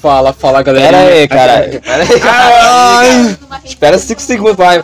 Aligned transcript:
Fala, 0.00 0.32
fala, 0.32 0.62
galera. 0.62 0.96
Pera 0.96 1.14
aí, 1.14 1.28
cara. 1.28 1.80
Pera 1.84 2.02
aí. 2.02 2.08
Ai. 2.22 3.38
Espera 3.64 3.98
5 3.98 4.20
segundos, 4.22 4.56
vai. 4.56 4.82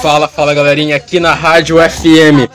Fala, 0.00 0.28
fala, 0.28 0.54
galerinha. 0.54 0.94
Aqui 0.94 1.18
na 1.18 1.34
Rádio 1.34 1.78
FM. 1.78 2.48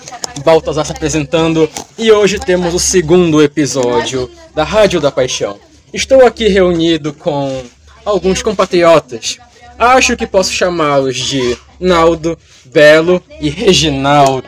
Baltazar 0.46 0.86
se 0.86 0.94
apresentando. 0.94 1.70
E 1.98 2.10
hoje 2.10 2.40
temos 2.40 2.74
o 2.74 2.80
segundo 2.80 3.44
episódio 3.44 4.32
da 4.56 4.64
Rádio 4.64 5.02
da 5.02 5.12
Paixão. 5.12 5.58
Estou 5.94 6.26
aqui 6.26 6.48
reunido 6.48 7.12
com 7.12 7.64
alguns 8.06 8.42
compatriotas. 8.42 9.38
Acho 9.78 10.16
que 10.16 10.26
posso 10.26 10.54
chamá-los 10.54 11.18
de 11.18 11.58
Naldo, 11.80 12.38
Belo 12.66 13.22
e 13.42 13.50
Reginaldo. 13.50 14.48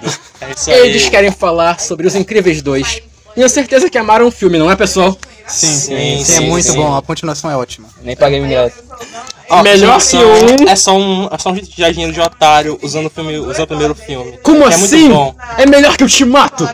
É. 0.67 0.85
Eles 0.85 1.09
querem 1.09 1.31
falar 1.31 1.81
sobre 1.81 2.07
Os 2.07 2.15
Incríveis 2.15 2.61
2. 2.61 3.01
Tenho 3.35 3.49
certeza 3.49 3.89
que 3.89 3.97
amaram 3.97 4.27
o 4.27 4.31
filme, 4.31 4.57
não 4.57 4.71
é, 4.71 4.75
pessoal? 4.75 5.17
Sim, 5.49 5.67
Sim, 5.67 5.77
sim, 5.77 6.21
é 6.21 6.23
sim, 6.23 6.47
muito 6.47 6.71
sim. 6.71 6.77
bom. 6.77 6.95
A 6.95 7.01
continuação 7.01 7.49
é 7.49 7.55
ótima. 7.57 7.87
Nem 8.01 8.15
paguei 8.15 8.39
o 8.39 8.45
ingresso. 8.45 8.77
Ó, 9.49 9.63
Melhor 9.63 9.99
que 9.99 10.15
um. 10.17 10.69
É 10.69 10.75
só 10.75 10.95
um, 10.95 11.27
é 11.31 11.37
só 11.37 11.51
um 11.51 11.55
joguinho 11.77 12.13
de 12.13 12.21
otário 12.21 12.79
usando 12.83 13.07
o, 13.07 13.09
filme, 13.09 13.37
usando 13.39 13.63
o 13.63 13.67
primeiro 13.67 13.95
filme. 13.95 14.37
Como 14.43 14.61
Que 14.61 14.67
assim? 14.73 15.05
É 15.05 15.09
muito 15.09 15.13
bom. 15.15 15.35
É 15.57 15.65
melhor 15.65 15.97
que 15.97 16.03
o 16.03 16.05
Ultimato? 16.05 16.69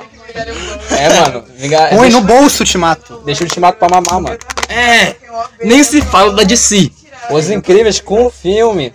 É, 0.91 1.19
mano. 1.21 1.45
Vinga... 1.55 1.87
Põe 1.89 1.99
deixa, 2.01 2.19
no 2.19 2.21
bolso, 2.21 2.65
te 2.65 2.77
mato. 2.77 3.21
deixa 3.25 3.41
o 3.43 3.47
ultimato 3.47 3.79
pra 3.79 3.87
mamar, 3.89 4.19
mano. 4.21 4.37
É. 4.67 5.15
Nem 5.63 5.83
se 5.83 6.01
fala 6.01 6.33
da 6.33 6.43
DC. 6.43 6.91
Os 7.29 7.49
Incríveis 7.49 7.99
com 8.01 8.25
o 8.25 8.29
filme. 8.29 8.93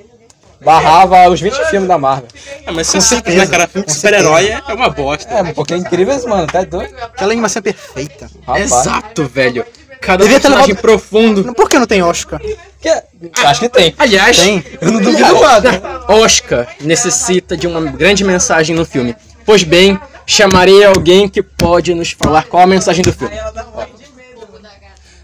Barrava 0.62 1.28
os 1.30 1.41
20 1.41 1.55
filmes 1.70 1.88
da 1.88 1.96
Marvel. 1.98 2.28
É, 2.66 2.70
mas 2.70 2.91
com 2.91 3.00
certeza, 3.00 3.38
né, 3.38 3.46
cara? 3.46 3.66
Filme 3.66 3.87
de 3.87 3.95
super-herói 3.95 4.48
é 4.69 4.74
uma 4.74 4.91
bosta. 4.91 5.33
É, 5.33 5.52
porque 5.52 5.74
é 5.74 5.77
Incríveis, 5.78 6.24
mano. 6.24 6.46
Tá 6.46 6.62
doido? 6.64 6.95
Aquela 7.02 7.33
animação 7.33 7.60
é 7.60 7.62
perfeita. 7.62 8.30
Rapaz. 8.46 8.64
Exato, 8.70 9.24
velho. 9.27 9.64
Cada 10.00 10.23
Devia 10.24 10.38
ter 10.38 10.42
personagem 10.42 10.69
levado- 10.69 10.83
profundo. 10.83 11.55
Por 11.55 11.69
que 11.69 11.78
não 11.78 11.86
tem 11.86 12.02
Oscar? 12.02 12.41
Que... 12.80 13.02
Acho 13.45 13.60
que 13.60 13.69
tem. 13.69 13.95
Aliás, 13.98 14.38
Tem. 14.38 14.64
Eu 14.80 14.92
não 14.92 15.00
duvido 15.00 15.41
nada. 15.41 16.05
Oscar 16.08 16.69
necessita 16.80 17.55
de 17.56 17.67
uma 17.67 17.80
grande 17.83 18.24
mensagem 18.24 18.74
no 18.74 18.84
filme. 18.86 19.14
Pois 19.45 19.62
bem, 19.62 19.98
chamarei 20.27 20.84
alguém 20.84 21.28
que 21.28 21.42
pode 21.42 21.92
nos 21.95 22.12
falar 22.12 22.45
qual 22.45 22.62
a 22.62 22.67
mensagem 22.67 23.02
do 23.02 23.12
filme. 23.12 23.34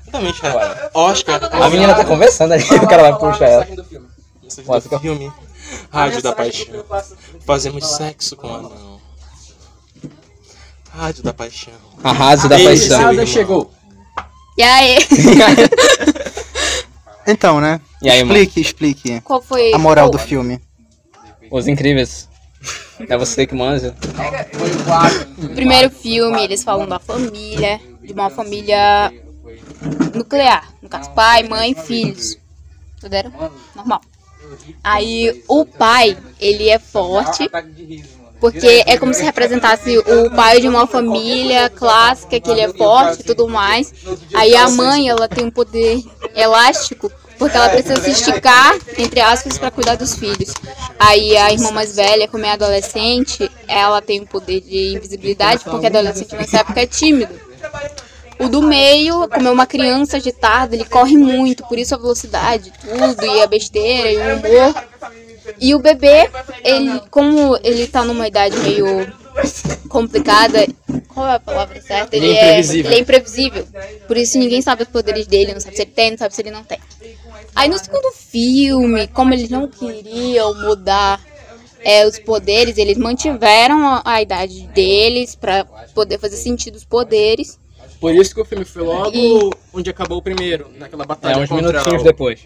Exatamente, 0.03 0.41
cara. 0.41 0.91
Oscar. 0.95 1.41
A 1.53 1.69
menina 1.71 1.95
tá 1.95 2.05
conversando 2.05 2.53
ali, 2.53 2.65
o 2.65 2.87
cara 2.87 3.03
vai 3.11 3.19
puxar 3.19 3.47
ela. 3.49 3.67
Do 4.65 5.01
filme. 5.01 5.33
Rádio 5.91 6.23
da 6.23 6.33
Paixão. 6.33 6.85
Fazemos 7.45 7.87
sexo 7.97 8.37
com 8.37 8.49
anão. 8.49 9.01
Rádio 10.91 11.23
da 11.23 11.33
Paixão. 11.33 11.75
A 12.03 12.13
Rádio 12.13 12.49
da 12.49 12.61
Esse 12.61 12.89
Paixão. 12.89 13.13
Nada 13.13 13.27
chegou. 13.27 13.71
E 14.57 14.63
aí? 14.63 14.97
Então, 17.27 17.61
né? 17.61 17.81
E 18.01 18.09
aí, 18.09 18.23
mano? 18.23 18.39
Explique, 18.39 18.61
explique. 18.61 19.21
Qual 19.23 19.43
foi 19.43 19.73
A 19.73 19.79
moral 19.79 20.09
do 20.09 20.19
filme. 20.19 20.61
Os 21.51 21.67
Incríveis. 21.67 22.29
É 23.09 23.17
você 23.17 23.47
que 23.47 23.55
manja. 23.55 23.95
O 25.39 25.49
primeiro 25.49 25.91
filme, 25.91 26.43
eles 26.43 26.63
falam 26.63 26.87
da 26.87 26.99
família, 26.99 27.81
de 28.01 28.13
uma 28.13 28.31
família 28.31 29.13
nuclear. 30.15 30.73
No 30.81 30.89
caso, 30.89 31.11
pai, 31.11 31.43
mãe, 31.43 31.75
filhos. 31.75 32.39
Entenderam? 32.99 33.33
Normal. 33.75 34.01
Aí 34.83 35.43
o 35.49 35.65
pai, 35.65 36.17
ele 36.41 36.69
é 36.69 36.79
forte, 36.79 37.51
porque 38.41 38.83
é 38.87 38.97
como 38.99 39.15
se 39.15 39.23
representasse 39.23 39.99
o 39.99 40.31
pai 40.35 40.61
de 40.61 40.69
uma 40.69 40.87
família 40.87 41.71
clássica, 41.71 42.39
que 42.39 42.51
ele 42.51 42.61
é 42.61 42.73
forte 42.73 43.21
e 43.21 43.25
tudo 43.25 43.49
mais. 43.49 43.93
Aí 44.35 44.55
a 44.55 44.69
mãe, 44.69 45.09
ela 45.09 45.29
tem 45.29 45.47
um 45.47 45.51
poder 45.51 46.03
elástico, 46.35 47.11
porque 47.39 47.57
ela 47.57 47.69
precisa 47.69 48.01
se 48.01 48.11
esticar, 48.11 48.77
entre 48.97 49.21
aspas, 49.21 49.59
para 49.59 49.71
cuidar 49.71 49.97
dos 49.97 50.15
filhos. 50.15 50.53
Aí 50.99 51.37
a 51.37 51.53
irmã 51.53 51.71
mais 51.71 51.97
velha, 51.97 52.29
como 52.29 52.45
é 52.47 52.53
adolescente, 52.53 53.51
ela 53.69 54.01
tem 54.01 54.21
um 54.21 54.27
poder 54.27 54.61
de 54.61 54.95
invisibilidade, 54.97 55.65
porque 55.65 55.87
adolescente 55.87 56.35
nessa 56.35 56.59
época 56.59 56.81
é 56.81 56.87
tímido. 56.87 57.35
O 58.39 58.49
do 58.49 58.63
meio, 58.63 59.29
como 59.29 59.49
é 59.49 59.51
uma 59.51 59.67
criança 59.67 60.19
agitada, 60.19 60.75
ele 60.75 60.85
corre 60.85 61.17
muito, 61.17 61.65
por 61.67 61.79
isso 61.79 61.95
a 61.95 61.99
velocidade, 61.99 62.73
tudo, 62.81 63.25
e 63.25 63.43
a 63.43 63.47
besteira, 63.47 64.11
e 64.13 64.17
o 64.17 64.37
humor. 64.37 64.85
E 65.59 65.75
o 65.75 65.79
bebê, 65.79 66.29
ele, 66.63 67.01
como 67.11 67.59
ele 67.63 67.87
tá 67.87 68.05
numa 68.05 68.27
idade 68.27 68.59
meio 68.59 69.11
complicada, 69.89 70.67
qual 71.09 71.29
é 71.29 71.35
a 71.35 71.41
palavra 71.41 71.81
certa? 71.81 72.17
Ele 72.17 72.33
é 72.33 72.59
imprevisível. 72.61 72.91
ele 72.91 72.95
é 72.95 73.01
imprevisível. 73.01 73.69
Por 74.07 74.17
isso 74.17 74.39
ninguém 74.39 74.61
sabe 74.61 74.83
os 74.83 74.89
poderes 74.89 75.27
dele, 75.27 75.55
não 75.55 75.61
sabe 75.61 75.77
se 75.77 75.83
ele 75.83 75.91
tem, 75.91 76.11
não 76.11 76.19
sabe 76.19 76.35
se 76.35 76.43
ele 76.43 76.51
não 76.51 76.65
tem. 76.65 76.79
Aí 77.55 77.69
no 77.69 77.79
segundo 77.79 78.13
filme, 78.13 79.07
como 79.09 79.33
eles 79.33 79.49
não 79.49 79.67
queriam 79.69 80.55
mudar 80.61 81.21
é, 81.83 82.07
os 82.07 82.19
poderes, 82.19 82.77
eles 82.77 82.99
mantiveram 82.99 83.87
a, 83.87 84.03
a 84.05 84.21
idade 84.21 84.67
deles 84.69 85.35
pra 85.35 85.65
poder 85.95 86.19
fazer 86.19 86.37
sentido 86.37 86.77
os 86.77 86.85
poderes. 86.85 87.59
Por 88.07 88.15
isso 88.15 88.33
que 88.33 88.41
o 88.41 88.45
filme 88.45 88.65
foi 88.65 88.83
logo 88.85 89.11
E- 89.17 89.51
onde 89.75 89.91
acabou 89.91 90.19
o 90.19 90.23
primeiro, 90.23 90.71
naquela 90.79 91.03
É, 91.03 91.07
batalha 91.09 91.39
uns 91.39 91.49
contra 91.49 91.73
minutinhos 91.73 92.03
o... 92.03 92.05
depois. 92.05 92.39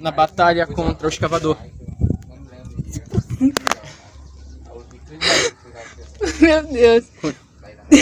Na 0.00 0.10
batalha 0.10 0.66
contra 0.66 1.06
o 1.06 1.08
escavador. 1.08 1.56
Meu 6.40 6.62
Deus. 6.64 7.04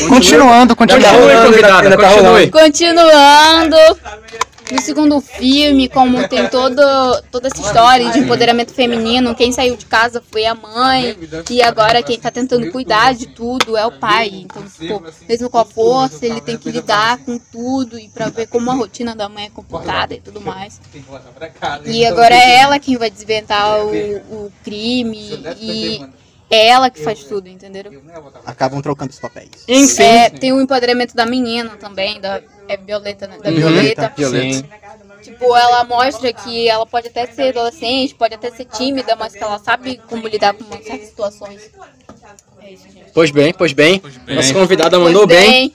Continuando, 0.08 0.74
continuando. 0.74 1.28
ainda 1.28 1.96
tá 1.98 2.08
continue. 2.08 2.50
Continuando. 2.50 3.76
No 4.72 4.80
segundo 4.80 5.20
filme, 5.20 5.88
como 5.88 6.26
tem 6.28 6.48
todo, 6.48 6.82
toda 7.30 7.46
essa 7.46 7.60
história 7.60 8.10
de 8.10 8.18
empoderamento 8.18 8.72
feminino, 8.74 9.34
quem 9.34 9.52
saiu 9.52 9.76
de 9.76 9.86
casa 9.86 10.22
foi 10.30 10.44
a 10.44 10.54
mãe, 10.54 11.16
e 11.48 11.62
agora 11.62 12.02
quem 12.02 12.18
tá 12.18 12.30
tentando 12.30 12.70
cuidar 12.72 13.14
de 13.14 13.28
tudo 13.28 13.76
é 13.76 13.86
o 13.86 13.92
pai. 13.92 14.28
Então, 14.32 14.62
tipo, 14.68 15.02
mesmo 15.28 15.48
com 15.48 15.58
a 15.58 15.64
força, 15.64 16.26
ele 16.26 16.40
tem 16.40 16.56
que 16.58 16.70
lidar 16.70 17.18
com 17.18 17.38
tudo 17.38 17.98
e 17.98 18.08
pra 18.08 18.28
ver 18.28 18.48
como 18.48 18.70
a 18.70 18.74
rotina 18.74 19.14
da 19.14 19.28
mãe 19.28 19.46
é 19.46 19.50
complicada 19.50 20.14
e 20.14 20.20
tudo 20.20 20.40
mais. 20.40 20.80
E 21.84 22.04
agora 22.04 22.34
é 22.34 22.58
ela 22.58 22.78
quem 22.80 22.96
vai 22.96 23.10
desventar 23.10 23.84
o, 23.84 23.90
o 24.46 24.52
crime 24.64 25.44
e 25.60 26.04
é 26.50 26.68
ela 26.68 26.90
que 26.90 27.02
faz 27.02 27.22
tudo, 27.24 27.48
entenderam? 27.48 27.92
Acabam 28.44 28.80
trocando 28.82 29.10
os 29.10 29.18
papéis. 29.20 29.50
Enfim, 29.68 30.02
É, 30.02 30.30
tem 30.30 30.52
o 30.52 30.60
empoderamento 30.60 31.14
da 31.14 31.24
menina 31.26 31.70
também, 31.76 32.20
da 32.20 32.40
é 32.68 32.76
Violeta, 32.76 33.26
né? 33.26 33.38
Da 33.42 33.50
Violeta. 33.50 34.12
Sim. 34.16 34.64
Tipo, 35.22 35.56
ela 35.56 35.84
mostra 35.84 36.32
que 36.32 36.68
ela 36.68 36.86
pode 36.86 37.08
até 37.08 37.26
ser 37.26 37.48
adolescente, 37.48 38.14
pode 38.14 38.34
até 38.34 38.50
ser 38.50 38.64
tímida, 38.66 39.16
mas 39.16 39.32
que 39.32 39.42
ela 39.42 39.58
sabe 39.58 40.00
como 40.08 40.28
lidar 40.28 40.54
com 40.54 40.64
certas 40.82 41.08
situações. 41.08 41.70
É 42.62 42.72
isso, 42.72 42.84
gente. 42.84 43.06
pois 43.12 43.30
bem, 43.30 43.52
pois 43.52 43.72
bem. 43.72 44.00
bem. 44.24 44.36
Nossa 44.36 44.52
convidada 44.54 44.98
mandou 44.98 45.26
Pois 45.26 45.40
bem. 45.40 45.72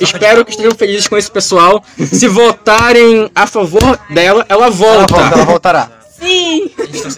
Espero 0.00 0.44
que 0.44 0.52
estejam 0.52 0.74
felizes 0.74 1.06
com 1.06 1.16
esse 1.16 1.30
pessoal. 1.30 1.84
Se 1.98 2.26
votarem 2.26 3.30
a 3.34 3.46
favor 3.46 3.98
dela, 4.10 4.44
ela 4.48 4.66
Ela 4.66 4.70
volta. 4.70 5.14
volta, 5.14 5.34
ela 5.36 5.44
voltará. 5.44 5.90
Sim! 6.18 6.70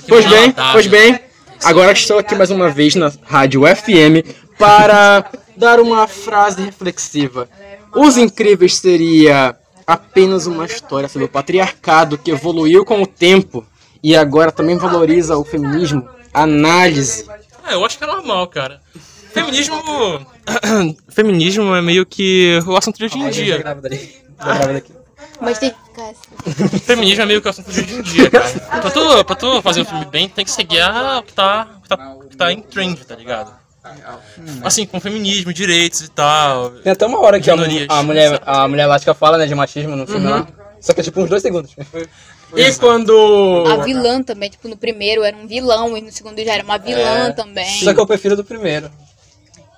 Pois 0.09 0.27
bem, 0.27 0.55
pois 0.73 0.87
bem. 0.87 1.21
Agora 1.65 1.93
estou 1.93 2.19
aqui 2.19 2.35
mais 2.35 2.51
uma 2.51 2.69
vez 2.69 2.95
na 2.95 3.11
Rádio 3.25 3.63
FM 3.63 4.27
para 4.59 5.25
dar 5.57 5.81
uma 5.81 6.07
frase 6.09 6.63
reflexiva. 6.63 7.49
Os 7.97 8.17
Incríveis 8.19 8.77
seria 8.77 9.57
apenas 9.87 10.47
uma 10.47 10.67
história 10.67 11.09
sobre 11.09 11.25
o 11.27 11.29
patriarcado 11.31 12.19
que 12.19 12.31
evoluiu 12.31 12.85
com 12.85 13.03
o 13.03 13.07
tempo 13.07 13.65
e 14.03 14.15
agora 14.15 14.53
também 14.53 14.77
valoriza 14.77 15.37
o 15.37 15.45
feminismo. 15.45 16.07
Análise. 16.33 17.27
É, 17.67 17.75
eu 17.75 17.85
acho 17.85 17.97
que 17.97 18.05
é 18.05 18.07
normal, 18.07 18.47
cara. 18.49 18.83
Feminismo. 19.33 19.77
Feminismo 21.09 21.75
é 21.75 21.81
meio 21.81 22.05
que 22.05 22.61
o 22.67 22.77
assunto 22.77 22.99
de 22.99 23.05
hoje 23.07 23.19
em 23.19 23.31
dia. 23.31 23.65
Mas 25.41 25.59
tem 25.59 25.71
que 25.71 25.77
ficar 25.77 26.11
assim. 26.11 26.79
Feminismo 26.81 27.23
é 27.23 27.27
meio 27.27 27.41
que 27.41 27.47
o 27.47 27.51
assunto 27.51 27.71
de 27.71 27.81
hoje 27.81 27.95
em 27.95 28.03
dia, 28.03 28.31
cara. 28.31 28.49
Pra 28.81 28.91
tu, 28.91 29.25
pra 29.25 29.37
tu 29.37 29.63
fazer 29.63 29.81
um 29.81 29.85
filme 29.87 30.05
bem, 30.05 30.29
tem 30.29 30.45
que 30.45 30.51
seguir 30.51 30.81
a, 30.81 31.19
o 31.19 31.23
que 31.23 31.33
tá, 31.33 31.69
o 31.79 31.83
que 31.83 31.89
tá, 31.89 32.15
o 32.15 32.29
que 32.29 32.37
tá 32.37 32.53
em 32.53 32.61
trend, 32.61 33.05
tá 33.07 33.17
ligado? 33.17 33.66
Assim, 34.65 34.87
com 34.87 35.01
feminismo, 35.01 35.53
direitos 35.53 36.01
e 36.03 36.09
tal. 36.11 36.71
Tem 36.83 36.93
até 36.93 37.07
uma 37.07 37.21
hora 37.21 37.41
que 37.41 37.51
a, 37.51 37.57
Minorias. 37.57 37.87
a 37.89 38.03
mulher, 38.03 38.41
a 38.45 38.69
mulher 38.69 38.85
elástica 38.85 39.15
fala, 39.15 39.39
né, 39.39 39.47
de 39.47 39.55
machismo 39.55 39.97
no 39.97 40.07
filme 40.07 40.27
lá. 40.29 40.47
Só 40.81 40.93
que 40.93 41.01
é 41.01 41.05
tipo 41.05 41.21
uns 41.21 41.29
dois 41.31 41.43
segundos. 41.43 41.73
E 42.55 42.73
quando. 42.75 43.65
A 43.69 43.77
vilã 43.85 44.23
também, 44.23 44.49
tipo, 44.51 44.69
no 44.69 44.77
primeiro 44.77 45.25
era 45.25 45.37
um 45.37 45.47
vilão 45.47 45.97
e 45.97 46.01
no 46.01 46.13
segundo 46.13 46.43
já 46.45 46.55
era 46.55 46.63
uma 46.65 46.79
vilã 46.79 47.29
É. 47.29 47.33
também. 47.33 47.81
Só 47.83 47.93
que 47.93 48.01
eu 48.01 48.07
prefiro 48.07 48.37
do 48.37 48.45
primeiro. 48.45 48.91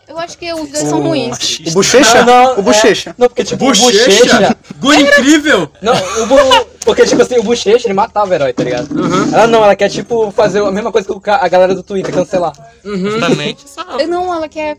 Eu 0.07 0.19
acho 0.19 0.39
que 0.39 0.51
os 0.55 0.71
dois 0.71 0.89
são 0.89 1.03
ruins. 1.03 1.61
O 1.67 1.71
Bochecha? 1.73 2.25
Não, 2.25 2.59
o 2.59 2.63
Bochecha. 2.63 3.11
É, 3.11 3.15
não, 3.19 3.29
porque 3.29 3.45
tipo, 3.45 3.63
Bochecha? 3.63 3.91
o 3.91 4.07
Bochecha. 4.07 4.57
Guri 4.81 5.03
incrível! 5.03 5.71
Não, 5.83 5.93
o 6.23 6.27
bu, 6.27 6.37
Porque, 6.83 7.05
tipo 7.05 7.21
assim, 7.21 7.37
o 7.39 7.43
Bochecha, 7.43 7.87
ele 7.87 7.93
matava 7.93 8.31
o 8.31 8.35
herói, 8.35 8.55
tá 8.55 8.65
ligado? 8.65 8.89
Ela 9.35 9.47
não, 9.47 9.63
ela 9.63 9.77
quer, 9.77 9.91
tipo, 9.91 10.31
fazer 10.31 10.63
a 10.63 10.71
mesma 10.73 10.91
coisa 10.91 11.07
que 11.07 11.13
o 11.13 11.21
ca- 11.21 11.41
a 11.43 11.47
galera 11.49 11.75
do 11.75 11.83
Twitter, 11.83 12.13
cancelar. 12.15 12.55
Justamente. 12.97 13.69
Só... 13.69 13.83
Eu 13.99 14.09
não, 14.09 14.33
ela 14.35 14.49
quer 14.49 14.77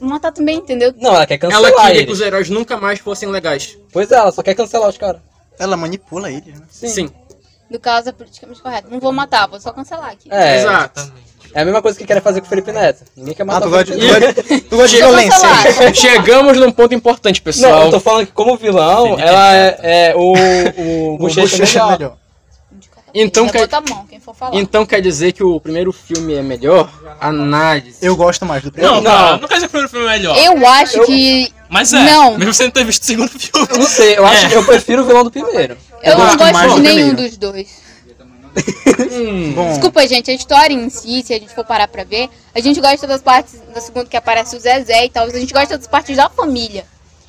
matar 0.00 0.32
também, 0.32 0.56
entendeu? 0.58 0.92
Não, 0.98 1.14
ela 1.14 1.26
quer 1.26 1.38
cancelar 1.38 1.70
Ela 1.70 1.80
queria 1.82 1.94
eles. 1.94 2.06
que 2.06 2.12
os 2.12 2.20
heróis 2.20 2.50
nunca 2.50 2.76
mais 2.76 2.98
fossem 2.98 3.28
legais. 3.28 3.78
Pois 3.92 4.10
é, 4.10 4.16
ela 4.16 4.32
só 4.32 4.42
quer 4.42 4.54
cancelar 4.54 4.88
os 4.88 4.98
caras. 4.98 5.20
Ela 5.58 5.76
manipula 5.76 6.30
ele, 6.30 6.52
né? 6.52 6.60
Sim. 6.70 7.10
No 7.70 7.80
caso, 7.80 8.10
é 8.10 8.12
politicamente 8.12 8.62
correto. 8.62 8.88
Não 8.90 9.00
vou 9.00 9.12
matar, 9.12 9.48
vou 9.48 9.58
só 9.58 9.72
cancelar 9.72 10.10
aqui. 10.10 10.28
É, 10.30 10.60
Exato. 10.60 11.12
é 11.52 11.62
a 11.62 11.64
mesma 11.64 11.82
coisa 11.82 11.98
que 11.98 12.04
querem 12.06 12.22
fazer 12.22 12.40
com 12.40 12.46
o 12.46 12.48
Felipe 12.48 12.70
Neto. 12.70 13.04
Ninguém 13.16 13.34
quer 13.34 13.42
Ah, 13.42 13.46
matar 13.46 13.60
tu 13.62 13.66
o 13.66 13.70
gosta 13.70 13.84
de, 13.96 14.00
Felipe 14.08 14.60
tu 14.68 14.76
gosta 14.76 14.88
de, 14.88 14.94
de 14.96 15.02
violência. 15.02 15.94
Chegamos 15.94 16.56
num 16.58 16.70
ponto 16.70 16.94
importante, 16.94 17.38
Não, 17.40 17.44
pessoal. 17.44 17.84
eu 17.86 17.90
tô 17.90 17.98
falando 18.00 18.26
que 18.26 18.32
como 18.32 18.56
vilão, 18.56 19.04
Felipe 19.06 19.22
ela 19.22 19.56
é, 19.56 19.78
é 20.10 20.14
o, 20.14 20.32
o 20.32 21.14
O 21.14 21.18
Bochecha 21.18 21.40
Bochecha 21.56 21.78
é 21.78 21.82
melhor. 21.82 21.98
melhor. 21.98 22.16
Então 23.18 23.46
Eu 23.46 23.52
quer- 23.68 23.80
mão, 23.88 24.06
quem 24.06 24.20
for 24.20 24.34
falar. 24.34 24.54
Então 24.56 24.84
quer 24.84 25.00
dizer 25.00 25.32
que 25.32 25.42
o 25.42 25.58
primeiro 25.58 25.90
filme 25.92 26.34
é 26.34 26.42
melhor? 26.42 26.90
Análise. 27.18 27.96
Eu 28.02 28.14
gosto 28.14 28.44
mais 28.44 28.62
do 28.62 28.70
primeiro. 28.70 28.96
Não, 28.96 29.02
Não. 29.02 29.10
cara, 29.10 29.36
não 29.38 29.48
quer 29.48 29.54
dizer 29.54 29.68
que 29.68 29.76
o 29.76 29.88
primeiro 29.88 29.88
filme 29.90 30.06
é 30.06 30.10
melhor. 30.10 30.36
Eu 30.36 30.66
acho 30.68 31.02
que. 31.06 31.52
Mas 31.70 31.92
é. 31.94 32.04
Não. 32.04 32.36
Mesmo 32.36 32.52
sem 32.52 32.70
ter 32.70 32.84
visto 32.84 33.02
o 33.02 33.06
segundo 33.06 33.30
filme. 33.30 33.66
Eu 33.70 33.78
não 33.78 33.86
sei, 33.86 34.18
eu 34.18 34.26
acho 34.26 34.46
É. 34.46 34.48
que 34.50 34.54
eu 34.56 34.64
prefiro 34.66 35.02
o 35.02 35.06
vilão 35.06 35.24
do 35.24 35.30
primeiro. 35.30 35.76
Eu 36.02 36.18
não 36.18 36.36
gosto 36.36 36.62
de 36.68 36.74
do 36.74 36.78
nenhum 36.80 37.14
dos 37.14 37.36
dois. 37.38 37.86
Bom, 39.54 39.68
Desculpa, 39.70 40.06
gente, 40.06 40.30
a 40.30 40.34
história 40.34 40.72
em 40.74 40.88
si, 40.88 41.22
se 41.22 41.34
a 41.34 41.38
gente 41.38 41.54
for 41.54 41.64
parar 41.64 41.88
pra 41.88 42.04
ver, 42.04 42.28
a 42.54 42.60
gente 42.60 42.80
gosta 42.80 43.06
das 43.06 43.20
partes 43.20 43.60
da 43.74 43.80
segunda 43.80 44.06
que 44.06 44.16
aparece 44.16 44.56
o 44.56 44.60
Zezé 44.60 45.04
e 45.04 45.10
tal, 45.10 45.26
a 45.26 45.30
gente 45.30 45.52
gosta 45.52 45.76
das 45.76 45.86
partes 45.86 46.16
da 46.16 46.28
família. 46.30 46.84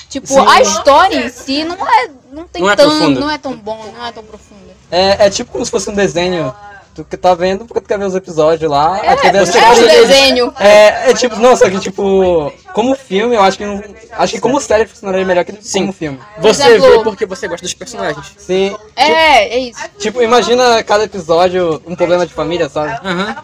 Tipo, 0.09 0.25
Sim. 0.27 0.45
a 0.47 0.61
história 0.61 1.25
em 1.25 1.29
si 1.29 1.63
não 1.65 1.75
é. 1.75 2.09
Não 2.37 2.47
tem 2.47 2.61
Não 2.61 2.69
é 2.69 2.75
tão. 2.75 3.09
não 3.09 3.31
é 3.31 3.37
tão 3.39 3.57
bom, 3.57 3.91
não 3.97 4.05
é 4.05 4.11
tão 4.11 4.23
profunda. 4.23 4.73
É, 4.91 5.25
é 5.25 5.29
tipo 5.29 5.51
como 5.51 5.65
se 5.65 5.71
fosse 5.71 5.89
um 5.89 5.95
desenho. 5.95 6.53
Tu 6.97 7.05
que 7.05 7.15
tá 7.15 7.35
vendo 7.35 7.63
porque 7.63 7.79
tu 7.81 7.87
quer 7.87 7.99
ver 7.99 8.05
os 8.05 8.15
episódios 8.15 8.71
lá. 8.71 8.99
É, 9.03 9.09
aí 9.09 9.17
quer 9.17 9.31
ver 9.31 9.39
as 9.39 9.49
é 9.55 9.59
teorias. 9.59 10.07
desenho. 10.07 10.53
É, 10.59 11.11
é 11.11 11.13
tipo, 11.13 11.35
não, 11.35 11.55
só 11.55 11.69
que 11.69 11.79
tipo, 11.79 12.51
como 12.73 12.95
filme, 12.95 13.35
eu 13.35 13.41
acho 13.43 13.55
que 13.55 13.65
não. 13.65 13.83
Acho 14.13 14.33
que 14.33 14.39
como 14.41 14.59
série 14.59 14.87
funcionaria 14.87 15.23
melhor 15.23 15.45
que 15.45 15.53
Sim. 15.61 15.81
como 15.81 15.93
filme. 15.93 16.19
Você 16.39 16.79
vê 16.79 17.03
porque 17.03 17.27
você 17.27 17.47
gosta 17.47 17.63
dos 17.63 17.73
personagens. 17.75 18.33
Sim. 18.35 18.75
É, 18.95 19.47
é 19.55 19.59
isso. 19.59 19.79
Tipo, 19.99 20.23
imagina 20.23 20.83
cada 20.83 21.03
episódio 21.03 21.79
um 21.85 21.95
problema 21.95 22.25
de 22.25 22.33
família, 22.33 22.67
sabe? 22.67 22.99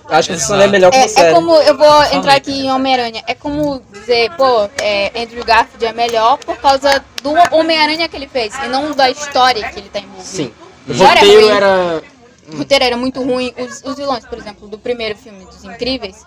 Eu 0.10 0.16
acho 0.16 0.30
que 0.30 0.36
funcionaria 0.40 0.72
melhor 0.72 0.92
como 0.92 1.04
É, 1.04 1.08
série. 1.08 1.28
é 1.28 1.34
como. 1.34 1.56
Eu 1.58 1.78
vou 1.78 2.04
entrar 2.06 2.34
aqui 2.36 2.66
em 2.66 2.72
Homem-Aranha. 2.72 3.24
É 3.28 3.36
como 3.36 3.84
dizer, 3.92 4.32
pô, 4.36 4.68
é, 4.82 5.12
Andrew 5.16 5.44
Garfield 5.46 5.86
é 5.86 5.94
melhor 5.94 6.38
por 6.40 6.58
causa 6.58 7.04
do 7.22 7.34
Homem-Aranha 7.56 8.10
que 8.10 8.16
ele 8.16 8.28
fez 8.28 8.54
e 8.64 8.68
não 8.68 8.92
da 8.94 9.12
história 9.12 9.70
que 9.70 9.80
ele 9.80 9.90
tá 9.90 10.00
envolvido. 10.00 10.24
Sim. 10.26 10.52
O 10.88 10.94
roteiro 10.94 11.50
era. 11.50 12.02
O 12.52 12.58
roteiro 12.58 12.84
era 12.84 12.98
muito 12.98 13.24
ruim. 13.24 13.54
Os, 13.58 13.82
os 13.84 13.96
vilões, 13.96 14.26
por 14.26 14.38
exemplo, 14.38 14.68
do 14.68 14.78
primeiro 14.78 15.18
filme 15.18 15.46
dos 15.46 15.64
Incríveis, 15.64 16.26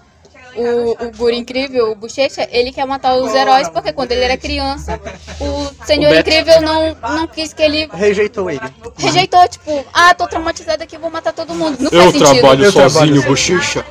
o, 0.56 1.04
o 1.04 1.10
Guri 1.16 1.36
Incrível, 1.36 1.92
o 1.92 1.94
Bochecha, 1.94 2.48
ele 2.50 2.72
quer 2.72 2.86
matar 2.86 3.16
os 3.16 3.34
heróis 3.34 3.68
porque 3.68 3.92
quando 3.92 4.12
ele 4.12 4.22
era 4.22 4.36
criança, 4.36 4.98
o 5.40 5.84
Senhor 5.84 6.12
O. 6.12 6.18
Incrível 6.18 6.62
não, 6.62 6.96
não 7.16 7.26
quis 7.26 7.52
que 7.52 7.62
ele 7.62 7.88
rejeitou 7.92 8.50
ele. 8.50 8.60
rejeitou, 8.96 9.46
tipo, 9.48 9.84
ah, 9.92 10.14
tô 10.14 10.26
traumatizado 10.26 10.82
aqui, 10.82 10.96
vou 10.96 11.10
matar 11.10 11.32
todo 11.32 11.54
mundo. 11.54 11.76
Não 11.80 11.90
faz 11.90 12.12
sentido. 12.12 12.64
Eu 12.64 12.72
trabalho 12.72 13.22
bochicha. 13.22 13.84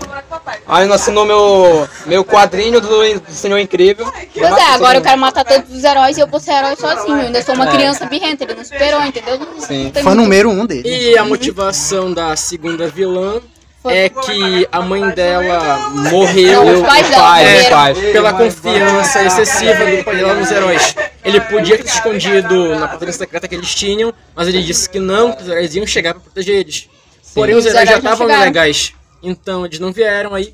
Aí 0.75 0.86
não 0.88 0.95
assinou 0.95 1.25
meu, 1.25 1.88
meu 2.06 2.25
quadrinho 2.25 2.81
do, 2.81 2.89
do 3.22 3.31
Senhor 3.31 3.57
Incrível. 3.60 4.12
Pois 4.33 4.57
é, 4.57 4.62
agora 4.74 4.98
eu 4.98 5.01
quero 5.01 5.18
matar 5.18 5.45
todos 5.45 5.74
os 5.74 5.81
heróis 5.81 6.18
e 6.18 6.19
eu 6.19 6.27
vou 6.27 6.38
ser 6.38 6.51
herói 6.51 6.75
sozinho. 6.75 7.18
Eu 7.18 7.25
ainda 7.27 7.42
sou 7.42 7.56
uma 7.56 7.68
criança 7.68 8.06
birrenta, 8.06 8.44
ele 8.44 8.56
não 8.56 8.66
superou, 8.66 9.01
entendeu? 9.01 9.39
Sim. 9.57 9.83
muito- 9.95 10.16
número 10.16 10.50
um 10.50 10.66
dele. 10.66 10.83
E 10.89 11.18
a 11.18 11.24
motivação 11.24 12.13
da 12.13 12.36
segunda 12.36 12.89
vilã 12.89 13.39
é 13.86 14.10
que 14.10 14.68
a 14.69 14.81
mãe 14.81 15.10
dela 15.12 15.92
morreu 16.12 16.66
Não, 16.66 16.81
os 16.81 16.88
pais 16.89 17.07
dela 17.10 17.24
Pai, 17.24 17.44
morreram. 17.45 17.69
pai. 17.69 17.94
pela 18.12 18.33
confiança 18.33 19.24
excessiva 19.24 19.86
do 19.86 20.04
pai 20.04 20.16
dela 20.18 20.33
nos 20.33 20.51
heróis. 20.51 20.94
Ele 21.24 21.39
podia 21.39 21.77
ter 21.77 21.88
se 21.88 21.95
escondido 21.95 22.75
na 22.75 22.89
patente 22.89 23.13
secreta 23.13 23.48
que 23.48 23.56
eles 23.56 23.74
tinham, 23.74 24.13
mas 24.36 24.50
ele 24.50 24.62
disse 24.62 24.89
que 24.89 25.00
não, 25.00 25.31
que 25.31 25.42
os 25.42 25.48
heróis 25.48 25.74
iam 25.74 25.88
chegar 25.88 26.16
pra 26.16 26.22
proteger 26.24 26.56
eles. 26.57 26.89
Porém, 27.33 27.56
os 27.56 27.66
heróis 27.66 27.88
já 27.89 27.98
estavam 27.98 28.27
legais. 28.27 28.94
Então 29.24 29.66
eles 29.66 29.80
não 29.80 29.94
vieram, 29.94 30.36
aí 30.36 30.54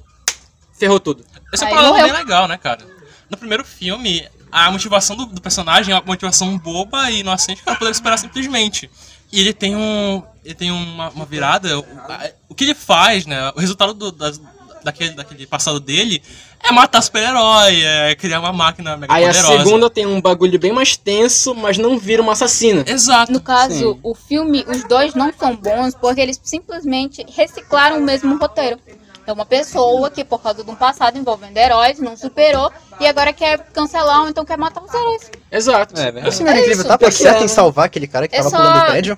ferrou 0.81 0.99
tudo. 0.99 1.23
Esse 1.53 1.63
é 1.63 1.67
um 1.67 1.75
morreu. 1.89 2.03
bem 2.05 2.11
legal, 2.13 2.47
né, 2.47 2.57
cara? 2.57 2.81
No 3.29 3.37
primeiro 3.37 3.63
filme, 3.63 4.27
a 4.51 4.69
motivação 4.71 5.15
do, 5.15 5.25
do 5.27 5.41
personagem 5.41 5.93
é 5.93 5.95
uma 5.97 6.03
motivação 6.05 6.57
boba 6.57 7.09
e 7.11 7.19
inocente 7.19 7.61
para 7.63 7.75
poder 7.75 7.91
esperar 7.91 8.17
simplesmente. 8.17 8.89
E 9.31 9.39
ele 9.39 9.53
tem 9.53 9.75
um. 9.75 10.21
Ele 10.43 10.55
tem 10.55 10.71
uma, 10.71 11.09
uma 11.09 11.25
virada. 11.25 11.79
O, 11.79 11.85
a- 12.09 12.29
o 12.49 12.55
que 12.55 12.63
ele 12.65 12.75
faz, 12.75 13.25
né? 13.25 13.51
O 13.55 13.59
resultado 13.59 13.93
do, 13.93 14.11
das- 14.11 14.41
daquele, 14.83 15.11
daquele 15.11 15.45
passado 15.45 15.79
dele 15.79 16.21
é 16.63 16.71
matar 16.71 17.01
super-herói, 17.03 17.81
é 17.83 18.15
criar 18.15 18.39
uma 18.39 18.51
máquina 18.51 18.97
mega 18.97 19.13
Aí 19.13 19.23
a 19.23 19.27
poderosa. 19.27 19.57
segunda 19.63 19.89
tem 19.89 20.05
um 20.07 20.19
bagulho 20.19 20.57
bem 20.59 20.71
mais 20.73 20.97
tenso, 20.97 21.53
mas 21.55 21.77
não 21.77 21.97
vira 21.99 22.21
uma 22.21 22.31
assassina. 22.33 22.83
Exato. 22.87 23.31
No 23.31 23.39
caso, 23.39 23.93
Sim. 23.93 23.99
o 24.03 24.13
filme, 24.15 24.65
os 24.67 24.83
dois 24.87 25.13
não 25.13 25.31
são 25.39 25.55
bons 25.55 25.93
porque 25.95 26.19
eles 26.21 26.39
simplesmente 26.43 27.23
reciclaram 27.35 27.99
o 27.99 28.01
mesmo 28.01 28.37
roteiro. 28.37 28.79
É 29.25 29.31
uma 29.31 29.45
pessoa 29.45 30.09
que, 30.09 30.23
por 30.23 30.41
causa 30.41 30.63
de 30.63 30.69
um 30.71 30.75
passado 30.75 31.17
envolvendo 31.17 31.55
heróis, 31.57 31.99
não 31.99 32.17
superou 32.17 32.71
e 32.99 33.05
agora 33.05 33.31
quer 33.31 33.59
cancelar 33.71 34.21
ou 34.23 34.29
então 34.29 34.43
quer 34.43 34.57
matar 34.57 34.83
os 34.83 34.93
heróis. 34.93 35.29
Exato. 35.51 35.99
É, 35.99 36.09
O 36.09 36.13
verdade. 36.13 36.35
Senhor 36.35 36.49
É 36.55 36.59
Incrível 36.61 36.85
Porque 36.85 37.11
certo 37.11 37.41
é- 37.41 37.45
em 37.45 37.47
salvar 37.47 37.85
aquele 37.85 38.07
cara 38.07 38.27
que 38.27 38.35
É 38.35 38.39
tava 38.39 38.49
só- 38.49 38.57
pulando 38.57 38.79
do 38.79 38.85
prédio. 38.87 39.17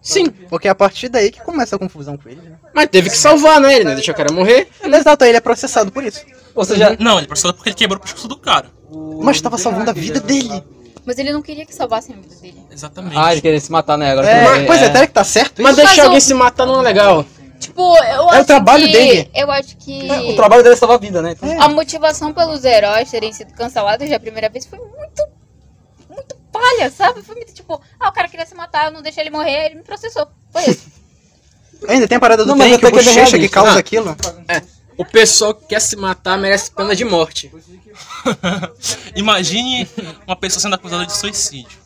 Sim, 0.00 0.30
Porque 0.30 0.66
é 0.66 0.70
a 0.70 0.74
partir 0.74 1.08
daí 1.08 1.30
que 1.30 1.40
começa 1.42 1.76
a 1.76 1.78
confusão 1.78 2.16
com 2.16 2.28
ele. 2.28 2.40
Né? 2.40 2.56
mas 2.74 2.88
teve 2.88 3.08
que 3.10 3.16
salvar, 3.16 3.60
né? 3.60 3.74
Ele 3.76 3.84
não 3.84 3.94
deixou 3.94 4.12
o 4.12 4.16
cara 4.16 4.32
morrer. 4.32 4.68
Exato, 4.82 5.22
aí 5.24 5.30
ele 5.30 5.38
é 5.38 5.40
processado 5.40 5.92
por 5.92 6.02
isso. 6.02 6.24
Ou 6.54 6.64
seja, 6.64 6.96
Não, 6.98 7.18
ele 7.18 7.28
passou 7.28 7.52
porque 7.54 7.68
ele 7.68 7.76
quebrou 7.76 7.98
o 7.98 8.02
pescoço 8.02 8.26
do 8.26 8.36
cara. 8.36 8.66
Mas 9.22 9.40
tava 9.40 9.56
salvando 9.58 9.90
a 9.90 9.92
vida 9.92 10.18
dele. 10.20 10.62
Mas 11.06 11.18
ele 11.18 11.32
não 11.32 11.40
queria 11.42 11.64
que 11.66 11.74
salvassem 11.74 12.14
a 12.16 12.18
vida 12.20 12.34
dele. 12.36 12.62
Exatamente. 12.70 13.16
ah, 13.16 13.32
ele 13.32 13.40
queria 13.40 13.60
se 13.60 13.70
matar, 13.72 13.96
né? 13.96 14.12
Agora 14.12 14.28
É, 14.28 14.64
pois 14.66 14.80
é, 14.82 14.86
até 14.86 15.06
que 15.06 15.12
tá 15.12 15.24
certo 15.24 15.62
Mas 15.62 15.72
isso. 15.76 15.86
deixar 15.86 15.96
Mas 15.96 16.04
alguém 16.04 16.18
o- 16.18 16.20
se 16.22 16.34
matar 16.34 16.66
não 16.66 16.80
é 16.80 16.82
legal. 16.82 17.24
Tipo, 17.62 17.96
eu 18.04 18.28
acho 18.30 18.44
trabalho 18.46 18.86
que, 18.86 18.92
dele. 18.92 19.30
Eu 19.34 19.50
acho 19.50 19.76
que 19.76 20.10
É, 20.10 20.20
O 20.20 20.36
trabalho 20.36 20.62
dele 20.62 20.74
é 20.74 20.78
salvar 20.78 20.96
a 20.96 21.00
vida, 21.00 21.22
né? 21.22 21.32
Então, 21.32 21.62
a 21.62 21.68
motivação 21.68 22.32
pelos 22.32 22.64
heróis 22.64 23.10
terem 23.10 23.32
sido 23.32 23.52
cancelados 23.54 24.08
já 24.08 24.16
a 24.16 24.20
primeira 24.20 24.48
vez 24.48 24.66
foi 24.66 24.78
muito, 24.78 25.22
muito 26.10 26.34
palha, 26.52 26.90
sabe? 26.90 27.22
Foi 27.22 27.34
muito 27.36 27.54
tipo, 27.54 27.80
ah, 28.00 28.08
o 28.08 28.12
cara 28.12 28.28
queria 28.28 28.44
se 28.46 28.54
matar, 28.54 28.86
eu 28.86 28.90
não 28.92 29.00
deixei 29.02 29.22
ele 29.22 29.30
morrer, 29.30 29.66
ele 29.66 29.76
me 29.76 29.82
processou. 29.82 30.26
Foi 30.52 30.62
isso. 30.68 30.86
Ainda 31.88 32.06
tem 32.06 32.16
a 32.16 32.20
parada 32.20 32.44
do 32.44 32.48
Não, 32.48 32.56
mas 32.56 32.68
trem 32.68 32.78
que 32.78 32.86
o 32.86 32.90
que 32.92 32.98
é 32.98 33.02
bochecha 33.02 33.38
que 33.38 33.48
causa 33.48 33.72
Ah. 33.72 33.78
aquilo. 33.78 34.16
O 34.96 35.04
pessoal 35.04 35.54
que 35.54 35.66
quer 35.66 35.80
se 35.80 35.96
matar 35.96 36.38
merece 36.38 36.70
pena 36.70 36.94
de 36.94 37.04
morte. 37.04 37.50
Imagine 39.16 39.88
uma 40.26 40.36
pessoa 40.36 40.60
sendo 40.60 40.74
acusada 40.74 41.06
de 41.06 41.12
suicídio. 41.12 41.78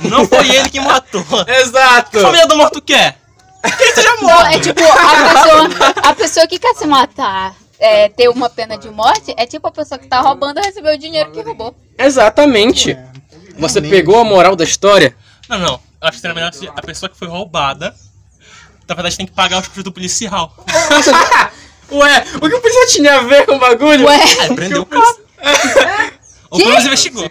Não 0.00 0.26
foi 0.26 0.48
ele 0.54 0.68
que 0.68 0.80
matou. 0.80 1.24
Exato! 1.46 2.18
A 2.18 2.22
família 2.22 2.46
do 2.46 2.56
morto 2.56 2.80
quer. 2.82 3.18
Seja 3.96 4.16
morto. 4.20 4.46
é 4.46 4.58
tipo, 4.60 4.80
a 4.82 4.88
pessoa, 5.68 5.94
a 6.02 6.14
pessoa 6.14 6.46
que 6.46 6.58
quer 6.58 6.74
se 6.74 6.86
matar, 6.86 7.54
é, 7.78 8.08
ter 8.08 8.28
uma 8.28 8.48
pena 8.50 8.76
de 8.76 8.90
morte, 8.90 9.34
é 9.36 9.46
tipo 9.46 9.66
a 9.66 9.70
pessoa 9.72 9.98
que 9.98 10.06
tá 10.06 10.20
roubando 10.20 10.58
recebeu 10.60 10.94
o 10.94 10.98
dinheiro 10.98 11.30
que 11.32 11.40
roubou. 11.42 11.74
Exatamente. 11.98 12.96
Você 13.58 13.80
pegou 13.80 14.18
a 14.20 14.24
moral 14.24 14.54
da 14.54 14.64
história? 14.64 15.16
Não, 15.48 15.58
não. 15.58 15.80
Eu 16.00 16.08
acho 16.08 16.12
que 16.16 16.20
seria 16.20 16.34
melhor 16.34 16.52
se 16.52 16.68
a 16.68 16.82
pessoa 16.82 17.08
que 17.08 17.16
foi 17.18 17.26
roubada, 17.26 17.94
na 18.86 18.94
verdade, 18.94 19.16
tem 19.16 19.26
que 19.26 19.32
pagar 19.32 19.60
os 19.60 19.66
custos 19.66 19.84
do 19.84 19.92
policial. 19.92 20.54
Ué, 21.90 22.24
o 22.36 22.48
que 22.48 22.54
o 22.54 22.60
policial 22.60 22.86
tinha 22.88 23.14
a 23.14 23.22
ver 23.22 23.46
com 23.46 23.56
o 23.56 23.58
bagulho? 23.58 24.06
Ué, 24.06 24.20
Aí 24.40 24.54
prendeu 24.54 24.82
o 24.82 24.86
cara. 24.86 25.16
Ou 26.50 26.58
pelo 26.58 26.70
menos 26.70 26.84
investigou. 26.84 27.30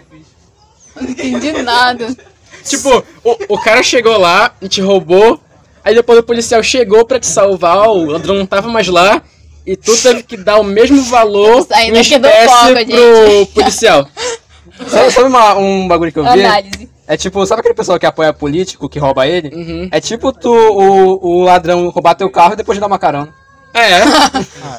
não 0.96 1.08
entendi 1.10 1.52
nada. 1.62 2.16
Tipo, 2.64 3.04
o, 3.22 3.54
o 3.54 3.60
cara 3.60 3.82
chegou 3.82 4.18
lá 4.18 4.52
e 4.60 4.68
te 4.68 4.80
roubou, 4.80 5.40
aí 5.86 5.94
depois 5.94 6.18
o 6.18 6.22
policial 6.22 6.62
chegou 6.62 7.04
pra 7.06 7.18
te 7.18 7.26
salvar, 7.26 7.88
o 7.88 8.04
ladrão 8.10 8.34
não 8.34 8.44
tava 8.46 8.68
mais 8.68 8.88
lá, 8.88 9.22
e 9.66 9.76
tu 9.76 9.96
teve 10.02 10.22
que 10.22 10.36
dar 10.36 10.58
o 10.58 10.64
mesmo 10.64 11.02
valor 11.04 11.66
em 11.80 11.92
espécie 11.98 12.46
foco, 12.48 12.72
pro 12.74 13.28
gente. 13.30 13.52
policial. 13.54 14.06
Sabe, 14.88 15.10
sabe 15.10 15.28
uma- 15.28 15.54
um 15.56 15.88
bagulho 15.88 16.12
que 16.12 16.18
eu 16.18 16.24
vi? 16.24 16.44
Análise. 16.44 16.90
É 17.08 17.16
tipo, 17.16 17.46
sabe 17.46 17.60
aquele 17.60 17.72
pessoal 17.74 17.98
que 17.98 18.04
apoia 18.04 18.30
político, 18.34 18.88
que 18.90 18.98
rouba 18.98 19.26
ele? 19.26 19.48
Uhum. 19.54 19.88
É 19.90 20.00
tipo 20.00 20.30
tu, 20.32 20.50
o, 20.52 21.38
o 21.38 21.42
ladrão 21.44 21.88
roubar 21.88 22.14
teu 22.14 22.28
carro 22.28 22.52
e 22.52 22.56
depois 22.56 22.78
dar 22.78 22.86
uma 22.86 22.98
carona. 22.98 23.32
É. 23.72 24.00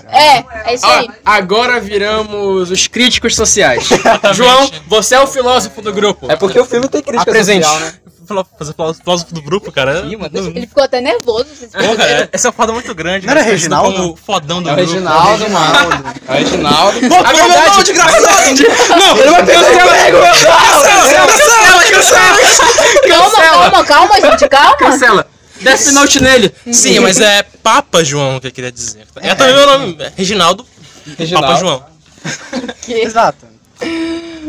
É, 0.09 0.43
é 0.71 0.73
isso 0.75 0.85
aí. 0.85 1.07
Ó, 1.09 1.13
agora 1.25 1.79
viramos 1.79 2.69
os 2.69 2.87
críticos 2.87 3.35
sociais. 3.35 3.89
João, 4.33 4.69
você 4.87 5.15
é 5.15 5.19
o 5.19 5.27
filósofo 5.27 5.81
do 5.81 5.91
grupo. 5.93 6.31
É 6.31 6.35
porque 6.35 6.59
o 6.59 6.65
filme 6.65 6.87
tem 6.87 7.01
crítica 7.01 7.29
Apresente. 7.29 7.65
social, 7.65 7.79
né? 7.87 7.93
Fazer 8.27 8.73
filósofo 8.73 9.33
do 9.33 9.41
grupo, 9.41 9.71
cara. 9.71 10.01
Ih, 10.01 10.15
mano, 10.15 10.31
Ele 10.33 10.67
ficou 10.67 10.83
até 10.83 10.99
nervoso. 11.01 11.45
Vocês 11.45 11.71
Porra, 11.71 12.03
é- 12.03 12.29
essa 12.31 12.47
é 12.47 12.49
uma 12.49 12.53
foda 12.53 12.73
muito 12.73 12.93
grande. 12.93 13.25
Não 13.25 13.31
era 13.31 13.41
Reginaldo? 13.41 13.95
Como 13.95 14.15
fodão 14.15 14.61
do 14.61 14.69
É 14.69 14.73
o 14.73 14.75
grupo. 14.75 14.91
Reginaldo, 14.91 15.49
mano. 15.49 16.03
É 16.27 16.31
o 16.31 16.33
Reginaldo. 16.35 16.97
A 16.97 17.33
verdade, 17.33 17.83
desgraçado! 17.83 18.27
Não, 18.99 19.17
ele 19.17 19.29
vai 19.31 19.45
pegar 19.45 19.59
o 19.61 19.73
emprego! 19.73 20.17
Cancela, 20.21 21.83
cancela, 21.83 21.83
cancela! 21.89 22.37
Calma, 23.07 23.31
calma, 23.31 23.83
calma, 23.85 24.21
gente, 24.21 24.49
calma. 24.49 24.77
Cancela! 24.77 25.27
Death 25.61 25.87
Note 25.93 26.21
nele! 26.21 26.53
Sim, 26.71 26.99
mas 26.99 27.19
é 27.19 27.43
Papa 27.63 28.03
João 28.03 28.39
que 28.39 28.47
eu 28.47 28.51
queria 28.51 28.71
dizer. 28.71 29.07
É, 29.17 29.33
também 29.33 29.55
meu 29.55 29.65
nome, 29.65 29.97
é 29.99 30.11
Reginaldo 30.15 30.65
Reginaldo. 31.17 31.47
Papa 31.47 31.59
João. 31.59 31.85
Exato. 32.87 33.47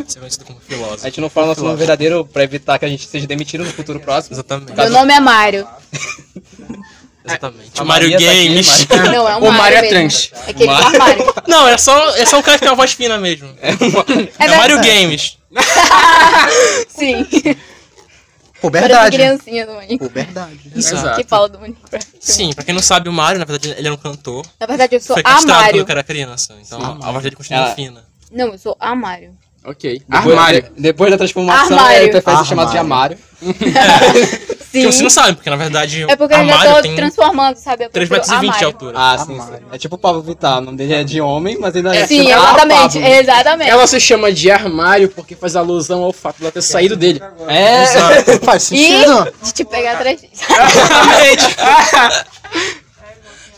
Ser 0.06 0.18
conhecido 0.20 0.44
como 0.44 0.58
A 0.58 0.62
filósofo. 0.62 1.04
gente 1.04 1.20
não 1.20 1.28
fala 1.30 1.48
nosso 1.48 1.62
nome 1.64 1.76
verdadeiro 1.76 2.24
pra 2.24 2.42
evitar 2.44 2.78
que 2.78 2.84
a 2.84 2.88
gente 2.88 3.06
seja 3.06 3.26
demitido 3.26 3.64
no 3.64 3.70
futuro 3.72 4.00
próximo. 4.00 4.34
Exatamente. 4.34 4.72
Meu 4.74 4.90
nome 4.90 5.12
é 5.12 5.20
Mário. 5.20 5.66
Exatamente. 7.24 7.72
A 7.78 7.82
O 7.82 7.86
Mario 7.86 8.10
Maria 8.10 8.26
tá 8.26 8.32
aqui, 8.32 8.48
Games. 8.48 8.86
Não, 9.12 9.28
é 9.28 9.36
um 9.36 9.44
O 9.48 9.52
Mário 9.52 9.76
é 9.78 9.88
trans. 9.88 10.30
É 10.46 10.50
aquele 10.50 10.66
do 10.66 10.66
Mário. 10.72 10.86
armário. 11.02 11.34
Não, 11.46 11.68
é 11.68 11.76
só, 11.76 12.16
é 12.16 12.24
só 12.24 12.38
um 12.38 12.42
cara 12.42 12.56
que 12.56 12.60
tem 12.64 12.70
uma 12.70 12.76
voz 12.76 12.92
fina 12.92 13.18
mesmo. 13.18 13.48
É, 13.60 13.70
É 14.44 14.48
Mario 14.56 14.76
verdade. 14.76 14.88
Games. 14.88 15.38
Sim. 16.88 17.26
Puberdade. 18.60 19.16
criancinha 19.16 19.66
do 19.66 19.72
Minecraft. 19.74 19.98
Puberdade. 20.08 20.72
Exato. 20.74 21.20
Que 21.20 21.28
fala 21.28 21.48
do 21.48 21.60
Minecraft. 21.60 22.08
Sim, 22.18 22.50
pra 22.54 22.64
quem 22.64 22.74
não 22.74 22.82
sabe, 22.82 23.08
o 23.08 23.12
Mario, 23.12 23.38
na 23.38 23.44
verdade, 23.44 23.74
ele 23.76 23.86
era 23.86 23.94
um 23.94 23.98
cantor. 23.98 24.44
Na 24.58 24.66
verdade, 24.66 24.96
eu 24.96 25.00
sou 25.00 25.14
Foi 25.14 25.22
a 25.22 25.34
castrado 25.34 25.60
Mário. 25.60 25.80
quando 25.84 25.90
era 25.90 26.02
criança. 26.02 26.56
Então 26.60 26.98
a 27.02 27.12
voz 27.12 27.22
dele 27.22 27.36
continua 27.36 27.64
Ela- 27.66 27.74
fina. 27.74 28.04
Não, 28.32 28.48
eu 28.48 28.58
sou 28.58 28.76
a 28.80 28.94
Mário. 28.94 29.32
Ok. 29.64 30.02
Depois, 30.08 30.26
Armário. 30.38 30.62
de- 30.62 30.70
depois 30.80 31.10
da 31.10 31.18
transformação, 31.18 31.76
Armário. 31.76 32.02
ele 32.02 32.10
prefere 32.12 32.36
ser 32.38 32.44
chamado 32.46 32.70
de 32.70 32.78
Amário. 32.78 33.18
Sim. 34.70 34.82
Que 34.82 34.86
você 34.86 35.02
não 35.02 35.08
sabe, 35.08 35.34
porque 35.34 35.48
na 35.48 35.56
verdade 35.56 36.02
É 36.02 36.14
porque 36.14 36.34
eu 36.34 36.38
já 36.38 36.42
Armário 36.44 36.74
tô 36.74 36.82
tem 36.82 36.94
transformando, 36.94 37.56
sabe? 37.56 37.84
Eu 37.84 37.88
3,20 37.88 37.90
prefiro 37.90 38.12
metros 38.20 38.28
de 38.40 38.46
Amário. 38.46 38.66
altura. 38.66 38.92
Ah, 38.98 39.18
sim, 39.18 39.40
sim. 39.40 39.64
É 39.72 39.78
tipo 39.78 39.94
o 39.94 39.98
Pablo 39.98 40.20
Vittar. 40.20 40.58
O 40.58 40.60
nome 40.60 40.76
dele 40.76 40.92
é 40.92 41.02
de 41.04 41.20
homem, 41.22 41.56
mas 41.58 41.74
ainda 41.74 41.96
é. 41.96 42.06
Sim, 42.06 42.28
chama 42.28 42.44
exatamente. 42.44 42.98
Pablo. 43.00 43.06
Exatamente. 43.14 43.70
Ela 43.70 43.86
se 43.86 43.98
chama 44.00 44.30
de 44.32 44.50
armário 44.50 45.08
porque 45.08 45.34
faz 45.34 45.56
alusão 45.56 46.02
ao 46.04 46.12
fato 46.12 46.38
dela 46.40 46.52
ter 46.52 46.60
saído 46.60 46.96
dele. 46.96 47.18
É, 47.48 47.86
Faz 48.44 48.64
E 48.70 48.76
sentido. 48.76 49.32
de 49.42 49.52
te 49.54 49.64
pegar 49.64 49.92
atrás 49.94 50.20
disso. 50.20 50.42
Exatamente. 50.44 51.56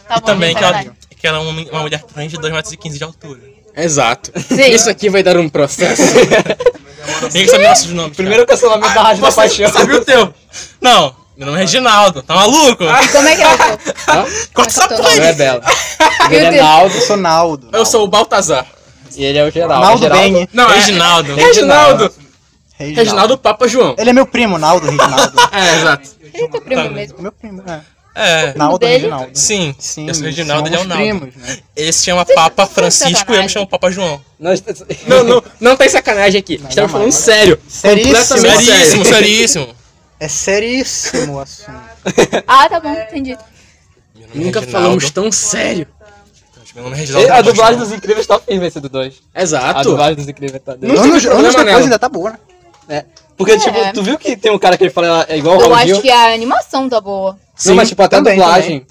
Tá 0.09 0.17
bom, 0.17 0.27
Também 0.27 0.57
que 0.57 0.65
ela, 0.65 0.85
que 1.21 1.27
ela 1.27 1.39
é 1.39 1.41
uma, 1.41 1.63
uma 1.71 1.81
mulher 1.83 2.03
trans 2.03 2.33
de 2.33 2.37
2,15 2.39 2.51
metros 2.53 2.99
de 2.99 3.05
altura. 3.05 3.41
Exato. 3.77 4.33
Sim. 4.41 4.71
Isso 4.73 4.89
aqui 4.91 5.09
vai 5.11 5.23
dar 5.23 5.37
um 5.37 5.49
processo. 5.49 6.03
Ninguém 7.33 7.49
sabe 7.49 7.65
nossos 7.67 7.93
nomes. 7.93 8.17
primeiro 8.17 8.47
cancelamento 8.47 8.95
da 8.95 9.03
Rádio 9.03 9.23
da 9.23 9.33
Paixão. 9.33 9.71
Sabe 9.73 9.95
o 9.95 10.05
teu? 10.05 10.33
Não, 10.81 11.15
meu 11.37 11.47
nome 11.47 11.59
é 11.59 11.63
Reginaldo. 11.63 12.23
Tá 12.23 12.35
maluco? 12.35 12.85
E 12.85 13.09
como 13.09 13.29
é 13.29 13.37
que 13.37 13.43
eu 13.43 13.49
sou? 13.49 14.49
Corta 14.55 14.71
essa 14.71 14.81
Não, 14.89 14.97
porra 14.97 15.17
Não 15.17 15.25
é. 15.25 15.33
Bela. 15.33 15.63
Meu 16.31 16.39
Ele 16.39 16.47
é 16.47 16.51
Deus. 16.51 16.63
Naldo 16.63 16.95
Eu 16.95 17.01
sou 17.01 17.17
Naldo. 17.17 17.69
Eu 17.73 17.87
sou 17.87 18.05
o 18.05 18.09
Baltazar. 18.09 18.67
e 19.17 19.25
ele 19.25 19.39
é 19.39 19.45
o 19.45 19.51
Geraldo. 19.51 19.85
Naldo 19.87 20.05
É 20.05 20.09
Geraldo? 20.09 20.33
Bem. 20.35 20.49
Não, 20.53 20.71
é 20.71 20.75
Reginaldo. 20.77 21.35
Reginaldo. 21.35 22.15
Reginaldo. 22.79 22.95
Reginaldo 23.01 23.39
Papa 23.39 23.67
João. 23.69 23.95
Ele 23.99 24.11
é 24.11 24.13
meu 24.13 24.27
primo, 24.27 24.59
Naldo 24.59 24.87
Reginaldo. 24.87 25.33
É, 25.53 25.77
exato. 25.77 26.09
Ele 26.33 26.45
é 26.45 26.49
teu 26.49 26.61
primo 26.61 26.83
Tá. 26.85 26.91
mesmo. 26.91 27.23
meu 27.23 27.33
primo, 27.33 27.63
é. 27.67 27.81
É. 28.15 28.55
Naldo 28.55 28.79
dele? 28.79 28.95
Reginaldo. 28.95 29.31
Sim, 29.35 29.75
Sim, 29.79 30.09
eu 30.09 30.15
sou 30.15 30.23
o 30.25 30.27
Reginaldo, 30.27 30.69
ele 30.69 30.77
é 30.77 30.81
o 30.81 30.85
Naldo. 30.85 31.03
primos, 31.03 31.35
né? 31.37 31.59
Ele 31.77 31.93
se 31.93 32.05
chama 32.05 32.25
Papa 32.27 32.67
Francisco 32.67 33.33
e 33.33 33.37
eu 33.37 33.43
me 33.43 33.49
chamo 33.49 33.67
Papa 33.67 33.91
João. 33.91 34.21
Nós- 34.39 34.63
Não, 35.07 35.23
não, 35.25 35.43
não 35.61 35.77
tem 35.77 35.89
sacanagem 35.89 36.39
aqui. 36.41 36.55
Estamos 36.55 36.75
jamais. 36.75 36.93
falando 36.93 37.13
sério. 37.13 37.61
Seríssimo. 37.69 38.17
Seríssimo, 38.17 39.05
sério. 39.05 39.05
seríssimo. 39.05 39.69
É 40.19 40.29
seríssimo 40.29 41.35
o 41.35 41.39
assunto. 41.41 41.71
Ah, 42.47 42.69
tá 42.69 42.81
bom, 42.81 42.93
entendi. 42.93 43.33
É 43.33 43.39
Nunca 44.35 44.61
Reginaldo. 44.61 44.71
falamos 44.71 45.11
tão 45.11 45.31
sério. 45.33 45.87
Meu 46.75 46.85
nome 46.85 46.97
é 46.97 47.01
Reginaldo. 47.01 47.33
A 47.33 47.41
dublagem 47.43 47.79
dos 47.79 47.93
Incríveis 47.93 48.27
tá 48.27 48.39
firme 48.39 48.67
esse 48.67 48.81
do 48.81 48.89
2. 48.89 49.15
A 49.35 49.43
Exato. 49.43 49.83
dublagem 49.89 50.17
dos 50.17 50.29
Incríveis 50.29 50.63
tá 50.65 50.75
dentro. 50.75 50.89
Não 50.97 51.03
anos 51.05 51.23
teve 51.23 51.27
problema 51.29 51.49
anos 51.49 51.55
depois 51.55 51.67
nela. 51.67 51.83
ainda 51.85 51.99
tá 51.99 52.09
boa, 52.09 52.31
né? 52.33 52.39
É. 52.89 53.05
Porque, 53.41 53.57
tipo, 53.59 53.79
É. 53.79 53.91
tu 53.93 54.03
viu 54.03 54.19
que 54.19 54.37
tem 54.37 54.53
um 54.53 54.59
cara 54.59 54.77
que 54.77 54.85
ele 54.85 54.91
fala 54.91 55.25
é 55.27 55.39
igual 55.39 55.55
Eu 55.57 55.63
Raul 55.63 55.75
acho 55.77 55.87
Gil? 55.87 56.03
que 56.03 56.11
a 56.11 56.35
animação 56.35 56.87
tá 56.91 57.01
boa. 57.01 57.39
Não, 57.65 57.75
mas 57.75 57.89
tipo, 57.89 58.03
até 58.03 58.17
a 58.17 58.19
também, 58.19 58.37
dublagem. 58.37 58.87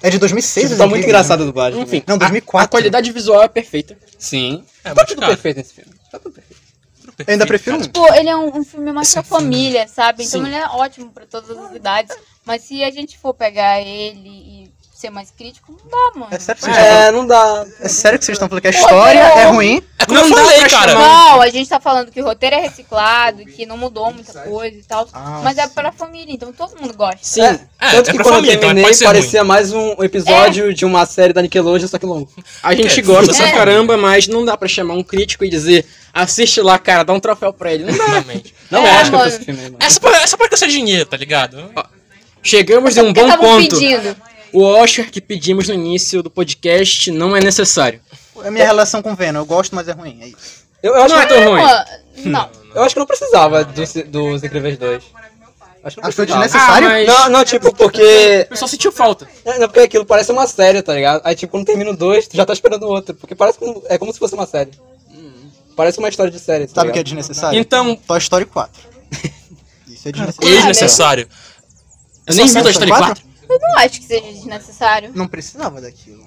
É 0.00 0.08
de 0.08 0.18
2006, 0.20 0.66
Tipo, 0.68 0.78
tá 0.78 0.84
muito 0.86 0.98
Incríveis, 1.00 1.08
engraçada 1.08 1.38
né? 1.38 1.42
a 1.42 1.46
dublagem. 1.46 1.82
Enfim, 1.82 2.04
Não, 2.06 2.14
a- 2.14 2.18
2004. 2.18 2.64
A, 2.64 2.68
qualidade 2.68 3.10
visual 3.10 3.42
é 3.42 3.48
perfeita. 3.48 3.98
Sim. 4.16 4.62
É, 4.84 4.94
Tá 4.94 5.04
tudo 5.04 5.18
cara, 5.20 5.32
perfeito 5.32 5.56
nesse 5.56 5.74
filme. 5.74 5.90
Tá 6.12 6.20
tudo 6.20 6.32
perfeito. 6.34 6.62
Eu 7.18 7.24
ainda 7.32 7.44
prefiro 7.44 7.76
um. 7.76 7.84
Pô, 7.88 8.06
ele 8.14 8.28
é 8.28 8.36
um, 8.36 8.58
um 8.58 8.64
filme 8.64 8.92
mais 8.92 9.12
pra 9.12 9.24
família, 9.24 9.88
sabe? 9.88 10.22
Então 10.22 10.40
Sim. 10.40 10.46
ele 10.46 10.54
é 10.54 10.66
ótimo 10.68 11.10
pra 11.10 11.26
todas 11.26 11.50
as 11.50 11.74
idades. 11.74 12.16
Mas 12.46 12.62
se 12.62 12.84
a 12.84 12.90
gente 12.92 13.18
for 13.18 13.34
pegar 13.34 13.80
ele 13.80 14.28
e 14.28 14.70
ser 14.94 15.10
mais 15.10 15.30
crítico, 15.32 15.72
não 15.72 15.90
dá, 15.90 16.18
mano. 16.20 16.28
É 16.32 16.38
sério 16.38 16.60
que 16.60 16.64
vocês 16.66 16.76
estão 16.76 16.96
É, 16.96 17.10
não 17.12 17.26
dá. 17.26 17.66
É 17.80 17.88
sério 17.88 18.18
que 18.20 18.24
vocês 18.24 18.36
estão 18.36 18.48
falando 18.48 18.62
que 18.62 18.68
a 18.68 18.70
história 18.70 19.30
Pô, 19.32 19.38
é 19.38 19.44
eu- 19.46 19.50
ruim? 19.52 19.82
É 19.98 20.06
como 20.06 20.18
eu 20.18 20.28
Não 20.28 20.36
dá 20.36 20.42
falei, 20.44 20.60
cara. 20.68 20.92
chamar- 20.92 21.08
Não, 21.08 21.27
a 21.48 21.52
gente 21.52 21.68
tá 21.68 21.80
falando 21.80 22.10
que 22.10 22.20
o 22.20 22.24
roteiro 22.24 22.56
é 22.56 22.60
reciclado, 22.60 23.44
que 23.44 23.66
não 23.66 23.76
mudou 23.76 24.12
muita 24.12 24.32
coisa 24.42 24.76
e 24.76 24.82
tal. 24.82 25.08
Ah, 25.12 25.40
mas 25.42 25.58
é 25.58 25.66
sim. 25.66 25.74
pra 25.74 25.90
família, 25.92 26.32
então 26.32 26.52
todo 26.52 26.80
mundo 26.80 26.94
gosta. 26.94 27.18
Sim. 27.22 27.42
É, 27.42 27.60
É, 27.80 27.90
Tanto 27.92 28.10
é 28.10 28.12
que 28.12 28.18
quando 28.18 28.34
família, 28.34 28.52
eu 28.52 28.56
então 28.56 28.68
terminei, 28.68 28.84
pode 28.84 28.96
ser 28.96 29.04
parecia 29.04 29.44
mais 29.44 29.72
um 29.72 30.02
episódio 30.02 30.72
de 30.74 30.84
uma 30.84 31.04
série 31.06 31.32
da 31.32 31.42
Nickelodeon, 31.42 31.88
só 31.88 31.98
que 31.98 32.06
longo. 32.06 32.28
A 32.62 32.74
gente 32.74 33.00
É, 33.00 33.02
gosta 33.02 33.32
é. 33.34 33.36
pra 33.36 33.52
caramba, 33.58 33.96
mas 33.96 34.26
não 34.28 34.44
dá 34.44 34.56
pra 34.56 34.68
chamar 34.68 34.94
um 34.94 35.02
crítico 35.02 35.44
e 35.44 35.48
dizer 35.50 35.86
assiste 36.12 36.60
lá, 36.60 36.78
cara, 36.78 37.02
dá 37.04 37.12
um 37.12 37.20
troféu 37.20 37.52
pra 37.52 37.72
ele. 37.72 37.84
Não 37.84 37.96
dá. 37.96 38.04
Exatamente. 38.04 38.54
Não 38.70 38.86
É, 38.86 38.90
é, 38.90 38.96
acho 38.96 39.10
que 39.10 39.16
eu 39.16 39.30
filme 39.30 39.62
mano. 39.62 39.76
Essa 39.80 40.00
essa 40.22 40.36
pode 40.36 40.58
ser 40.58 40.68
dinheiro, 40.68 41.06
tá 41.06 41.16
ligado? 41.16 41.70
Chegamos 42.42 42.96
em 42.96 43.02
um 43.02 43.12
bom 43.12 43.36
ponto. 43.36 43.76
pedindo. 43.76 44.16
O 44.52 44.62
Oscar 44.62 45.10
que 45.10 45.20
pedimos 45.20 45.68
no 45.68 45.74
início 45.74 46.22
do 46.22 46.30
podcast 46.30 47.10
não 47.10 47.36
é 47.36 47.40
necessário. 47.40 48.00
É 48.42 48.48
a 48.48 48.50
minha 48.50 48.64
relação 48.64 49.02
com 49.02 49.12
o 49.12 49.16
Venom. 49.16 49.40
Eu 49.40 49.46
gosto, 49.46 49.74
mas 49.74 49.88
é 49.88 49.92
ruim. 49.92 50.18
É 50.22 50.28
isso. 50.28 50.67
Eu, 50.82 50.94
eu 50.94 51.02
acho 51.02 51.14
Não 51.14 51.22
é 51.22 51.44
ruim. 51.44 51.62
Pô, 51.62 52.28
não. 52.28 52.50
eu 52.74 52.82
acho 52.82 52.94
que 52.94 52.98
não 53.00 53.06
precisava 53.06 53.64
dos, 53.64 53.92
dos 54.06 54.44
Incríveis 54.44 54.76
2. 54.78 55.02
Acho 55.84 55.96
que 55.96 56.02
não 56.02 56.08
Acho 56.08 56.16
que 56.16 56.16
foi 56.16 56.26
precisava. 56.26 56.44
desnecessário. 56.44 56.88
Ah, 56.88 56.90
mas- 56.90 57.06
Não, 57.06 57.28
não, 57.38 57.44
tipo, 57.44 57.74
porque. 57.74 58.44
O 58.46 58.50
pessoal 58.50 58.68
sentiu 58.68 58.92
falta. 58.92 59.28
É, 59.44 59.58
Não, 59.58 59.68
porque 59.68 59.80
aquilo 59.80 60.04
parece 60.04 60.30
uma 60.32 60.46
série, 60.46 60.82
tá 60.82 60.92
ligado? 60.94 61.20
Aí, 61.24 61.34
tipo, 61.36 61.50
quando 61.52 61.64
termina 61.66 61.90
o 61.90 61.96
2, 61.96 62.28
tu 62.28 62.36
já 62.36 62.44
tá 62.44 62.52
esperando 62.52 62.82
o 62.84 62.88
outro. 62.88 63.14
Porque 63.14 63.34
parece 63.34 63.58
como, 63.58 63.82
é 63.88 63.96
como 63.96 64.12
se 64.12 64.18
fosse 64.18 64.34
uma 64.34 64.46
série. 64.46 64.70
Parece 65.76 65.98
uma 66.00 66.08
história 66.08 66.32
de 66.32 66.40
série, 66.40 66.66
tá 66.66 66.74
Sabe 66.76 66.90
o 66.90 66.92
que 66.92 66.98
é 66.98 67.02
ligado? 67.02 67.16
desnecessário? 67.16 67.58
Então, 67.58 67.94
Toy 67.94 68.18
Story 68.18 68.44
4. 68.46 68.82
Isso 69.86 70.08
é 70.08 70.12
desnecessário. 70.12 70.48
Desnecessário. 70.66 71.28
eu 72.26 72.34
nem 72.34 72.46
vi 72.46 72.62
Toy 72.62 72.70
Story 72.72 72.90
4? 72.90 73.06
4. 73.06 73.24
Eu 73.48 73.58
não 73.60 73.76
acho 73.78 74.00
que 74.00 74.06
seja 74.06 74.26
desnecessário. 74.32 75.10
Não 75.14 75.28
precisava 75.28 75.80
daquilo. 75.80 76.26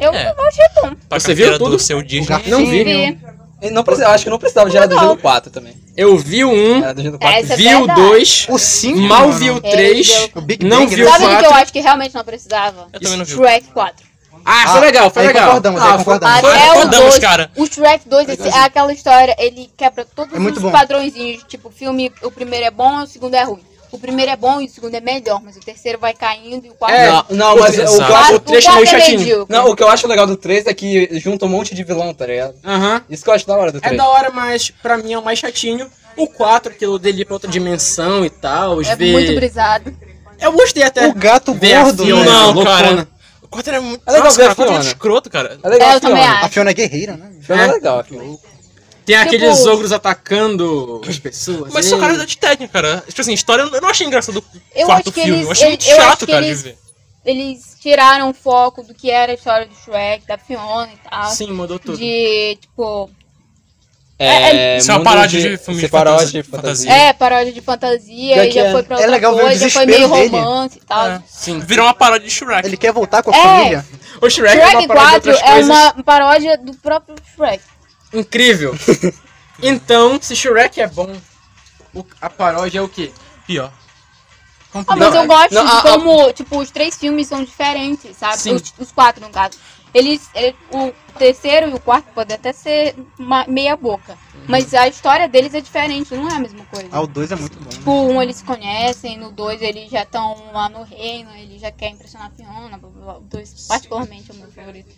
Eu 0.00 0.12
É. 0.12 0.34
não 0.34 0.44
achei 0.44 0.64
bom. 0.74 0.94
Pra 1.08 1.20
Você 1.20 1.34
viu 1.34 1.46
carteira 1.46 1.58
tudo? 1.58 1.70
do 1.76 1.78
seu 1.78 2.02
Disney. 2.02 2.36
Não 2.48 2.66
vi. 2.66 2.82
Vi. 2.84 3.18
E 3.62 3.70
Não 3.70 3.84
precisa, 3.84 4.06
eu 4.08 4.10
acho 4.12 4.24
que 4.24 4.30
não 4.30 4.38
precisava, 4.38 4.70
já 4.70 4.78
era 4.80 4.88
do 4.88 4.94
Não. 4.94 5.02
Gelo 5.02 5.16
4 5.18 5.50
também. 5.50 5.74
Eu 5.96 6.16
vi 6.16 6.44
o 6.44 6.50
1, 6.50 6.82
Era 6.82 6.94
do 6.94 7.02
Gelo 7.02 7.18
4. 7.18 7.38
Essa 7.38 7.52
é 7.52 7.56
vi 7.56 7.66
o 7.74 7.78
verdade. 7.78 8.00
2, 8.00 8.46
O 8.48 8.58
5, 8.58 8.98
mal 9.00 9.20
mano. 9.28 9.32
vi 9.34 9.50
o 9.50 9.56
Ele 9.58 9.70
3, 9.70 10.06
deu- 10.08 10.30
O 10.36 10.40
Big 10.40 10.64
não 10.66 10.78
Bang, 10.80 10.94
vi 10.94 11.02
o 11.02 11.04
né? 11.04 11.10
Sabe 11.10 11.24
o 11.24 11.28
que 11.28 11.34
eu 11.34 11.40
4. 11.48 11.62
acho 11.62 11.72
que 11.72 11.80
realmente 11.80 12.14
não 12.14 12.24
precisava? 12.24 12.88
Eu 12.92 13.00
também 13.00 13.18
não 13.18 13.24
vi. 13.24 13.32
Shrek 13.32 13.66
4. 13.68 14.10
Ah, 14.42 14.68
foi 14.68 14.80
legal, 14.80 15.10
foi 15.10 15.20
aí 15.22 15.28
legal. 15.28 15.46
concordamos, 15.48 15.82
aí 15.82 15.88
Ah, 15.88 15.92
foi- 15.98 16.04
concordamos. 16.04 16.38
Até 16.38 16.48
o 16.48 16.66
concordamos, 16.68 16.98
2. 17.10 17.18
cara. 17.18 17.50
O 17.56 17.66
Shrek 17.66 18.08
2 18.08 18.28
esse- 18.30 18.48
é 18.48 18.58
aquela 18.64 18.90
história, 18.92 19.36
ele 19.38 19.70
quebra 19.76 20.06
todos 20.16 20.32
É 20.34 20.38
os 20.38 20.58
bom. 20.58 20.70
padrõezinhos. 20.70 21.44
Tipo, 21.46 21.70
filme, 21.70 22.10
o 22.22 22.30
primeiro 22.30 22.64
é 22.64 22.70
bom, 22.70 23.02
o 23.02 23.06
segundo 23.06 23.34
é 23.34 23.42
ruim. 23.42 23.60
O 23.92 23.98
primeiro 23.98 24.30
é 24.30 24.36
bom 24.36 24.60
e 24.60 24.66
o 24.66 24.68
segundo 24.70 24.94
é 24.94 25.00
melhor, 25.00 25.40
mas 25.42 25.56
o 25.56 25.60
terceiro 25.60 25.98
vai 25.98 26.14
caindo 26.14 26.64
e 26.66 26.70
o 26.70 26.74
quarto 26.74 26.94
É, 26.94 27.08
Não, 27.10 27.24
não, 27.30 27.56
mas 27.58 27.76
o, 27.76 27.80
eu 27.80 28.16
acho, 28.16 28.34
o 28.36 28.40
trecho 28.40 28.70
é 28.70 28.74
meio 28.74 28.86
chatinho. 28.86 29.18
medíocre. 29.18 29.56
não, 29.56 29.70
o 29.70 29.76
que 29.76 29.82
eu 29.82 29.88
acho 29.88 30.06
legal 30.06 30.26
do 30.26 30.36
3 30.36 30.66
é 30.66 30.74
que 30.74 31.08
junta 31.18 31.44
um 31.44 31.48
monte 31.48 31.74
de 31.74 31.82
vilão, 31.82 32.14
tá 32.14 32.26
ligado? 32.26 32.54
Aham. 32.64 33.02
Isso 33.10 33.24
que 33.24 33.30
eu 33.30 33.34
acho 33.34 33.46
da 33.46 33.56
hora 33.56 33.72
do 33.72 33.78
É 33.78 33.80
3. 33.80 33.96
da 33.96 34.08
hora, 34.08 34.30
mas 34.30 34.70
pra 34.82 34.96
mim 34.96 35.12
é 35.12 35.18
o 35.18 35.24
mais 35.24 35.38
chatinho. 35.40 35.90
O 36.16 36.26
4, 36.26 36.72
aquilo 36.72 36.98
dele 36.98 37.24
pra 37.24 37.34
outra 37.34 37.50
dimensão 37.50 38.24
e 38.24 38.30
tal. 38.30 38.76
os 38.76 38.88
É 38.88 38.94
ver... 38.96 39.12
muito 39.12 39.34
brisado. 39.34 39.92
Eu 40.40 40.52
gostei 40.52 40.82
até. 40.82 41.06
O 41.08 41.14
gato 41.14 41.50
a 41.50 41.54
gordo, 41.54 42.04
né? 42.04 42.24
Não, 42.24 42.52
loucona. 42.52 42.76
cara. 42.76 43.08
O 43.42 43.48
4 43.48 43.72
era 43.72 43.80
muito. 43.82 44.02
É 44.06 44.10
legal 44.12 44.24
Nossa, 44.26 44.36
ver 44.36 44.42
a 44.42 44.46
cara, 44.46 44.52
o 44.52 44.56
4 44.56 44.62
é 44.62 44.66
Fiona. 44.66 44.78
muito 44.84 44.86
escroto, 44.94 45.30
cara. 45.30 45.58
É 45.62 45.68
legal 45.68 45.88
É, 45.88 45.92
a 45.92 45.96
eu 45.96 46.00
também 46.00 46.22
Fiona. 46.22 46.36
acho. 46.36 46.44
A 46.44 46.48
Fiona 46.48 46.70
é 46.70 46.74
guerreira, 46.74 47.16
né? 47.16 47.30
Fiona 47.40 47.62
é 47.62 47.64
É. 47.66 47.72
legal. 47.72 47.98
a 47.98 48.04
Fiona. 48.04 48.38
Tem 49.18 49.24
Tipo- 49.30 49.36
aqueles 49.36 49.66
ogros 49.66 49.92
atacando 49.92 51.00
as 51.08 51.18
pessoas. 51.18 51.72
Mas 51.72 51.86
isso 51.86 51.94
é 52.04 52.26
de 52.26 52.36
técnica, 52.38 52.72
cara. 52.72 53.04
Tipo 53.06 53.20
assim, 53.20 53.32
história 53.32 53.62
eu 53.62 53.80
não 53.80 53.88
achei 53.88 54.06
engraçado 54.06 54.40
do 54.40 54.44
Eu 54.74 54.86
quarto 54.86 55.08
acho 55.08 55.12
que 55.14 55.22
filme. 55.22 55.36
eles- 55.38 55.46
eu 55.46 55.52
achei 55.52 55.68
muito 55.68 55.86
eu 55.88 55.92
acho 55.96 56.02
chato, 56.02 56.26
que 56.26 56.32
cara, 56.32 56.46
eles- 56.46 56.58
de 56.58 56.64
ver. 56.64 56.78
Eles 57.24 57.76
tiraram 57.80 58.30
o 58.30 58.34
foco 58.34 58.82
do 58.82 58.94
que 58.94 59.10
era 59.10 59.32
a 59.32 59.34
história 59.34 59.66
do 59.66 59.74
Shrek, 59.74 60.26
da 60.26 60.38
Fiona 60.38 60.88
e 60.92 61.08
tal. 61.08 61.30
Sim, 61.30 61.52
mudou 61.52 61.78
tudo. 61.78 61.98
De, 61.98 62.56
tipo, 62.60 63.10
É, 64.22 64.76
Isso 64.76 64.90
é 64.90 64.94
uma 64.96 65.02
paródia 65.02 65.40
de 65.40 65.56
filme 65.56 65.80
se 65.80 65.86
de 65.86 65.90
paródia 65.90 66.20
fantasia- 66.26 66.42
de 66.42 66.48
fantasia. 66.50 66.92
é, 66.92 67.12
paródia 67.14 67.52
de 67.54 67.60
fantasia, 67.62 68.46
e 68.46 68.50
já 68.52 68.66
é? 68.66 68.72
foi 68.72 68.82
pra 68.82 68.96
É 68.96 68.98
outra 68.98 69.10
legal 69.12 69.34
ver 69.34 69.40
o 69.40 69.44
coisa, 69.46 69.70
foi 69.70 69.86
meio 69.86 69.98
desespero 69.98 70.22
dele. 70.30 70.42
romance 70.44 70.76
e 70.76 70.80
tal. 70.86 71.06
É. 71.06 71.22
Sim, 71.26 71.58
virou 71.60 71.86
uma 71.86 71.94
paródia 71.94 72.28
de 72.28 72.34
Shrek. 72.34 72.68
Ele 72.68 72.76
quer 72.76 72.92
voltar 72.92 73.22
com 73.22 73.30
a 73.30 73.34
É. 73.34 73.40
família. 73.42 73.86
O 74.20 74.28
Shrek, 74.28 74.58
é 74.58 74.60
Shrek 74.60 74.76
uma 74.76 74.88
paródia 74.88 75.20
de 75.20 75.30
4 75.30 75.30
outras 75.32 75.68
é 75.68 75.72
uma 75.72 76.04
paródia 76.04 76.58
do 76.58 76.74
próprio 76.74 77.16
Shrek. 77.34 77.62
Incrível. 78.12 78.74
então, 79.62 80.18
se 80.20 80.34
Shrek 80.34 80.80
é 80.80 80.86
bom, 80.86 81.14
o- 81.94 82.04
a 82.20 82.28
paródia 82.30 82.78
é 82.78 82.82
o 82.82 82.88
quê? 82.88 83.12
Pior. 83.46 83.72
Ah, 84.86 84.94
mas 84.96 85.14
eu 85.14 85.26
gosto 85.26 85.52
não, 85.52 85.64
de 85.64 85.70
a- 85.70 85.78
a- 85.78 85.82
como, 85.82 86.32
tipo, 86.32 86.58
os 86.58 86.70
três 86.70 86.96
filmes 86.96 87.26
são 87.26 87.42
diferentes, 87.42 88.16
sabe? 88.16 88.38
Sim. 88.38 88.54
Os, 88.54 88.72
os 88.78 88.92
quatro, 88.92 89.20
no 89.20 89.30
caso. 89.30 89.58
Eles, 89.92 90.30
ele- 90.32 90.54
o 90.70 90.92
terceiro 91.18 91.68
e 91.68 91.74
o 91.74 91.80
quarto 91.80 92.06
podem 92.14 92.36
até 92.36 92.52
ser 92.52 92.94
uma- 93.18 93.44
meia 93.48 93.76
boca. 93.76 94.16
Mas 94.46 94.72
a 94.72 94.86
história 94.86 95.28
deles 95.28 95.52
é 95.54 95.60
diferente, 95.60 96.14
não 96.14 96.28
é 96.28 96.34
a 96.34 96.38
mesma 96.38 96.64
coisa. 96.66 96.88
Ah, 96.92 97.00
o 97.00 97.06
2 97.08 97.32
é 97.32 97.36
muito 97.36 97.58
bom. 97.58 97.68
Tipo, 97.68 97.90
um 97.90 98.22
eles 98.22 98.36
se 98.36 98.44
conhecem, 98.44 99.18
no 99.18 99.32
dois 99.32 99.60
eles 99.60 99.90
já 99.90 100.02
estão 100.04 100.52
lá 100.52 100.68
no 100.68 100.84
reino, 100.84 101.30
ele 101.32 101.58
já 101.58 101.72
quer 101.72 101.90
impressionar 101.90 102.28
a 102.28 102.30
Fiona, 102.30 102.78
blá, 102.78 102.88
blá, 102.88 103.02
blá. 103.04 103.16
o 103.18 103.20
dois 103.22 103.66
particularmente 103.66 104.30
é 104.30 104.34
o 104.34 104.36
meu 104.38 104.50
favorito. 104.52 104.88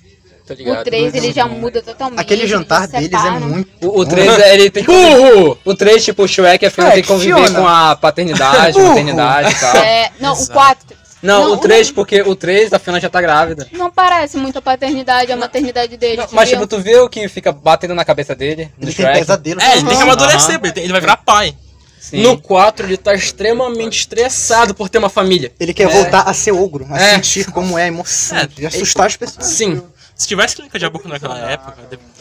Tô 0.47 0.55
ligado. 0.55 0.81
O 0.81 0.85
3 0.85 1.15
ele 1.15 1.33
já 1.33 1.47
muda 1.47 1.81
totalmente. 1.83 2.21
Aquele 2.21 2.47
jantar 2.47 2.81
eles 2.83 2.91
deles 2.93 3.13
é 3.13 3.17
separam. 3.19 3.41
muito. 3.49 3.71
O, 3.81 4.01
o 4.01 4.07
3, 4.07 4.39
é- 4.39 4.55
ele 4.55 4.71
tem 4.71 4.85
que 4.85 4.91
Burro! 4.91 5.59
O 5.65 5.75
3, 5.75 6.05
tipo, 6.05 6.23
o 6.25 6.29
Shrek 6.29 6.67
a 6.67 6.71
Fiona 6.71 6.91
tem 6.91 7.03
que 7.03 7.09
conviver 7.09 7.35
Fiona. 7.35 7.61
com 7.61 7.67
a 7.67 7.97
paternidade, 7.97 8.73
Burro. 8.79 8.89
maternidade 8.89 9.53
e 9.53 9.55
tal. 9.61 9.77
É, 9.77 10.11
não, 10.21 10.33
Exato. 10.33 10.51
o 10.51 10.53
4. 10.55 10.97
Não, 11.23 11.45
Não, 11.45 11.53
o 11.53 11.57
3, 11.59 11.93
porque 11.93 12.21
o 12.23 12.35
3, 12.35 12.73
a 12.73 12.81
Fiona 12.81 12.99
já 12.99 13.09
tá 13.09 13.21
grávida. 13.21 13.69
Não 13.71 13.89
parece 13.93 14.37
muito 14.37 14.59
a 14.59 14.63
paternidade, 14.63 15.31
a 15.31 15.37
maternidade 15.37 15.97
dele. 15.97 16.21
Mas, 16.33 16.49
viu? 16.49 16.59
tipo, 16.59 16.67
tu 16.67 16.81
vê 16.83 16.97
o 16.99 17.09
que 17.09 17.29
fica 17.29 17.53
batendo 17.53 17.95
na 17.95 18.05
cabeça 18.05 18.35
dele, 18.35 18.63
Ele 18.81 18.93
tem 18.93 19.05
Shrek. 19.07 19.19
pesadelo. 19.21 19.61
É, 19.61 19.77
ele 19.77 19.87
tem 19.87 19.97
que 19.97 20.03
amadurecer, 20.03 20.59
ele, 20.61 20.73
tem- 20.73 20.83
ele 20.83 20.93
vai 20.93 21.01
virar 21.01 21.19
pai. 21.19 21.55
Sim. 22.01 22.21
No 22.25 22.37
4 22.37 22.85
ele 22.85 22.97
tá 22.97 23.15
extremamente 23.15 24.01
estressado 24.01 24.75
por 24.75 24.89
ter 24.89 24.99
uma 24.99 25.09
família. 25.09 25.53
Ele 25.61 25.73
quer 25.73 25.85
É. 25.85 25.87
voltar 25.87 26.23
a 26.23 26.35
ser 26.35 26.51
ogro, 26.51 26.85
a 26.91 26.99
É. 27.01 27.15
sentir 27.15 27.47
como 27.53 27.79
é 27.79 27.85
a 27.85 27.87
emoção, 27.87 28.39
É, 28.61 28.67
assustar 28.67 29.07
as 29.07 29.17
pessoas. 29.17 29.47
Sim. 29.47 29.81
Se 30.15 30.29
tivesse 30.29 30.55
clínica 30.57 30.79
de 30.79 30.85
aborto 30.87 31.09
naquela 31.09 31.37
época, 31.39 31.75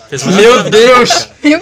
fez 0.10 0.24
Meu 0.24 0.64
Deus! 0.64 1.28
Meu 1.44 1.62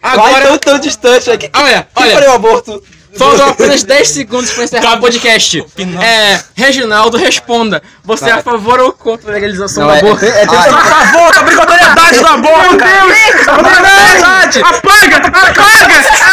Agora, 0.00 0.30
Vai 0.32 0.42
tão, 0.42 0.58
tão 0.58 0.78
distante 0.78 1.28
aqui. 1.30 1.50
olha, 1.54 1.88
Quem 1.94 2.04
olha, 2.04 2.12
faria 2.14 2.30
o 2.30 2.34
aborto? 2.34 2.80
faltam 3.16 3.48
apenas 3.48 3.82
10 3.82 4.08
segundos 4.08 4.50
pra 4.52 4.62
encerrar 4.62 4.94
o 4.96 5.00
podcast. 5.00 5.66
É, 6.00 6.40
Reginaldo, 6.54 7.16
responda. 7.16 7.82
Você 8.04 8.26
é 8.26 8.30
a 8.32 8.40
favor 8.42 8.78
ou 8.78 8.92
contra 8.92 9.30
a 9.30 9.32
legalização 9.34 9.84
Não, 9.86 9.90
do 9.90 9.96
é- 9.96 9.98
aborto? 9.98 10.24
é- 10.24 10.28
é- 10.28 10.42
é 10.42 10.44
a 10.44 10.84
favor 10.84 11.32
da 11.34 11.40
obrigatoriedade 11.40 12.18
do 12.20 12.26
aborto! 12.28 12.60
Meu 12.60 12.78
Deus! 12.78 13.48
Obrigatoriedade! 13.48 14.60
Apaga! 14.60 15.16
Apaga! 15.16 15.62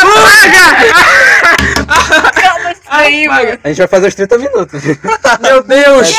Apaga! 0.01 0.85
Aí, 2.87 3.27
mano. 3.27 3.59
A 3.63 3.67
gente 3.69 3.77
vai 3.77 3.87
fazer 3.87 4.07
os 4.07 4.15
30 4.15 4.37
minutos. 4.37 4.81
Meu 5.41 5.63
Deus! 5.63 6.13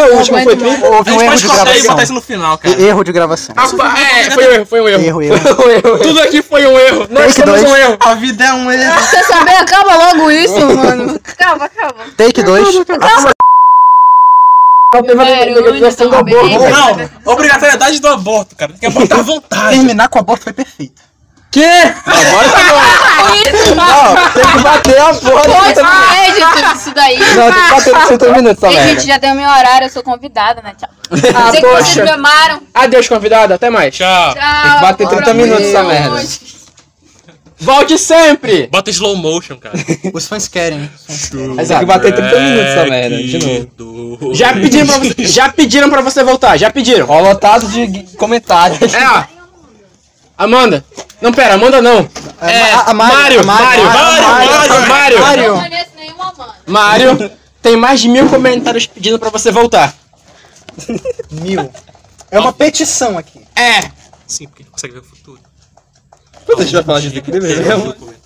É, 0.00 0.10
o 0.10 0.16
último 0.16 0.36
foi 0.38 0.42
aguento 0.52 0.60
mais. 0.62 0.74
30. 0.80 0.88
Houve 0.90 1.10
A 1.10 1.12
um 1.14 1.18
gente 1.18 1.22
erro 1.22 1.30
pode 1.30 1.40
de 1.42 1.46
cortar 1.48 1.62
e 1.62 1.64
botar 1.66 1.82
gravação. 1.82 2.02
isso 2.04 2.12
no 2.14 2.20
final, 2.20 2.58
cara. 2.58 2.82
Erro 2.82 3.04
de 3.04 3.12
gravação. 3.12 3.54
Apa- 3.56 3.98
é, 4.00 4.30
foi 4.30 4.46
um 4.46 4.50
erro, 4.52 4.66
foi 4.66 4.80
um 4.80 4.88
erro. 4.88 5.02
Erro, 5.22 5.22
erro. 5.70 5.98
Tudo 6.02 6.20
aqui 6.22 6.42
foi 6.42 6.66
um 6.66 6.78
erro. 6.78 7.06
Nós 7.10 7.34
Take 7.34 7.46
somos 7.48 7.60
dois. 7.60 7.70
um 7.72 7.76
erro. 7.76 7.96
A 8.00 8.14
vida 8.14 8.44
é 8.44 8.52
um 8.52 8.70
erro. 8.70 9.00
Quer 9.10 9.24
saber? 9.24 9.56
Acaba 9.56 9.94
logo 9.94 10.30
isso, 10.30 10.54
mano. 10.76 11.20
Calma, 11.38 11.68
calma. 11.68 12.04
Take 12.16 12.42
2. 12.42 12.68
legalização 15.54 16.08
do 16.08 16.16
aborto. 16.16 16.48
Não, 16.48 17.32
obrigatoriedade 17.32 18.00
do 18.00 18.08
aborto, 18.08 18.56
cara. 18.56 18.72
Tem 18.72 18.80
que 18.80 18.86
abortar 18.86 19.18
à 19.20 19.22
vontade. 19.22 19.76
Terminar 19.76 20.08
com 20.08 20.18
o 20.18 20.22
aborto 20.22 20.44
foi 20.44 20.52
perfeito. 20.52 21.00
Que? 21.50 21.64
Agora 21.64 22.48
tá 22.48 22.60
Isso, 23.34 23.74
bom. 23.74 23.74
Não, 23.74 24.30
tem 24.32 24.52
que 24.52 24.58
bater 24.60 25.00
a 25.00 25.14
porra 25.14 25.42
30 25.42 25.82
minutos. 25.82 25.82
Pós-crédito 25.82 26.76
isso 26.76 26.94
daí. 26.94 27.18
Não, 27.18 27.52
tem 27.52 27.62
que 27.62 27.70
bater 27.70 27.96
os 27.96 28.08
30 28.08 28.28
minutos, 28.32 28.62
merda. 28.62 28.88
gente, 28.88 29.06
já 29.06 29.18
deu 29.18 29.34
meu 29.34 29.48
horário, 29.50 29.86
eu 29.86 29.90
sou 29.90 30.02
convidada, 30.02 30.62
né? 30.62 30.74
Tchau. 30.78 30.88
Ah, 31.34 31.50
Sei 31.50 31.60
que 31.60 31.66
vocês 31.66 31.88
poxa. 31.88 32.04
me 32.04 32.10
amaram. 32.10 32.62
Adeus, 32.72 33.08
convidado. 33.08 33.52
Até 33.52 33.68
mais. 33.68 33.94
Tchau. 33.94 34.34
Tchau. 34.34 34.62
Tem 34.62 34.74
que 34.74 34.80
bater 34.80 35.04
bora 35.06 35.16
30 35.16 35.34
minutos 35.34 35.66
essa 35.66 35.82
merda. 35.82 36.22
Volte 37.62 37.98
sempre. 37.98 38.68
Bota 38.68 38.88
slow 38.90 39.16
motion, 39.16 39.56
cara. 39.58 39.74
Os 40.14 40.26
fãs 40.26 40.48
querem. 40.48 40.90
Tem 41.08 41.78
que 41.78 41.84
bater 41.84 42.14
30 42.14 42.40
minutos 42.40 42.64
essa 42.64 42.86
merda, 42.86 43.16
de 43.16 43.38
novo. 43.38 44.34
Já 44.34 44.52
pediram 44.54 44.86
pra 44.86 44.98
você, 44.98 45.14
já 45.26 45.48
pediram 45.48 45.90
pra 45.90 46.00
você 46.00 46.22
voltar. 46.22 46.56
Já 46.56 46.70
pediram. 46.70 47.06
Ó, 47.08 47.20
lotado 47.20 47.66
de 47.68 48.16
comentários. 48.16 48.94
É, 48.94 49.08
ó. 49.08 49.39
Amanda. 50.44 50.84
Não, 51.20 51.32
pera, 51.32 51.54
Amanda 51.54 51.82
não. 51.82 52.08
É, 52.40 52.72
a- 52.72 52.80
a 52.90 52.94
Mário, 52.94 53.44
Mário, 53.44 53.44
Mário, 53.46 53.84
Mário, 53.84 54.28
Mário, 54.28 54.88
Mário, 54.88 55.20
Mário. 55.20 55.54
não 55.54 55.60
conheço 55.62 55.90
nenhuma, 55.96 56.32
mano. 56.36 56.52
Mário. 56.66 57.30
Tem 57.60 57.76
mais 57.76 58.00
de 58.00 58.08
mil 58.08 58.26
comentários 58.28 58.86
pedindo 58.86 59.18
pra 59.18 59.28
você 59.28 59.50
voltar. 59.52 59.94
Mil. 61.30 61.70
É 62.30 62.38
uma 62.40 62.52
petição 62.54 63.18
aqui. 63.18 63.40
É. 63.54 63.90
Sim, 64.26 64.46
porque 64.48 64.62
gente 64.62 64.72
consegue 64.72 64.94
ver 64.94 65.00
o 65.00 65.04
futuro. 65.04 65.40
A 66.56 66.62
gente 66.62 66.72
vai 66.72 66.82
falar 66.82 67.00
de 67.00 67.18
incríveis 67.18 67.58
mesmo? 67.58 67.94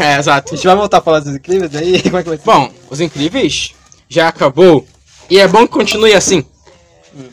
É, 0.00 0.18
exato. 0.18 0.54
A 0.54 0.56
gente 0.56 0.66
vai 0.66 0.74
voltar 0.76 0.98
a 0.98 1.00
falar 1.02 1.20
dos 1.20 1.34
incríveis 1.34 1.74
aí? 1.76 2.00
Como 2.02 2.16
é 2.16 2.22
que 2.22 2.28
vai 2.30 2.38
ser? 2.38 2.44
Bom, 2.44 2.70
Os 2.88 3.00
Incríveis 3.00 3.74
já 4.08 4.28
acabou. 4.28 4.86
E 5.28 5.38
é 5.38 5.46
bom 5.46 5.66
que 5.66 5.72
continue 5.74 6.14
assim. 6.14 6.42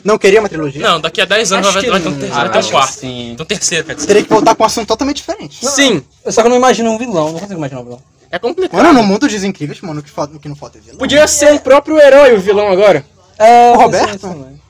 Não 0.04 0.18
queria 0.18 0.40
uma 0.40 0.48
trilogia? 0.48 0.82
Não, 0.82 1.00
daqui 1.00 1.20
a 1.20 1.24
10 1.24 1.52
anos 1.52 1.66
Acho 1.68 1.80
vai, 1.80 1.90
vai 1.90 2.00
ter 2.00 2.08
um 2.08 2.10
não. 2.12 2.18
terceiro, 2.18 2.34
Ah, 2.34 2.42
vai 2.44 2.52
ter 2.52 2.58
acho 2.58 2.68
um 2.68 2.72
quarto. 2.72 2.92
sim. 2.92 3.30
Então 3.32 3.46
terceiro, 3.46 3.84
quer 3.84 3.94
dizer. 3.94 4.06
Teria 4.06 4.22
que 4.22 4.28
voltar 4.28 4.54
com 4.54 4.62
um 4.62 4.66
assunto 4.66 4.88
totalmente 4.88 5.16
diferente. 5.16 5.64
Sim. 5.66 6.02
Eu 6.24 6.32
só 6.32 6.40
que 6.42 6.46
eu 6.46 6.50
não 6.50 6.56
imagino 6.56 6.90
um 6.90 6.98
vilão, 6.98 7.32
não 7.32 7.38
consigo 7.40 7.54
imaginar 7.58 7.80
um 7.80 7.84
vilão. 7.84 8.00
É 8.30 8.38
complicado. 8.38 8.82
Mano, 8.82 8.92
no 8.92 9.02
mundo 9.04 9.28
dos 9.28 9.44
incríveis, 9.44 9.80
mano, 9.80 10.00
o 10.00 10.02
que, 10.02 10.10
falta, 10.10 10.36
o 10.36 10.40
que 10.40 10.48
não 10.48 10.56
falta 10.56 10.78
é 10.78 10.80
vilão. 10.80 10.98
Podia 10.98 11.26
ser 11.28 11.52
um 11.52 11.58
próprio 11.58 11.98
herói 11.98 12.34
o 12.34 12.40
vilão 12.40 12.68
agora. 12.70 13.04
É, 13.38 13.70
O 13.72 13.76
Roberto? 13.76 14.18
também. 14.18 14.60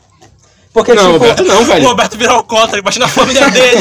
Porque, 0.73 0.93
Não, 0.93 1.05
tipo... 1.05 1.13
Roberto 1.15 1.43
não, 1.45 1.63
O 1.63 1.65
velho. 1.65 1.89
Roberto 1.89 2.19
virar 2.19 2.33
alcoólatra, 2.33 2.79
imagina 2.81 3.07
a 3.07 3.09
família 3.09 3.49
dele. 3.51 3.79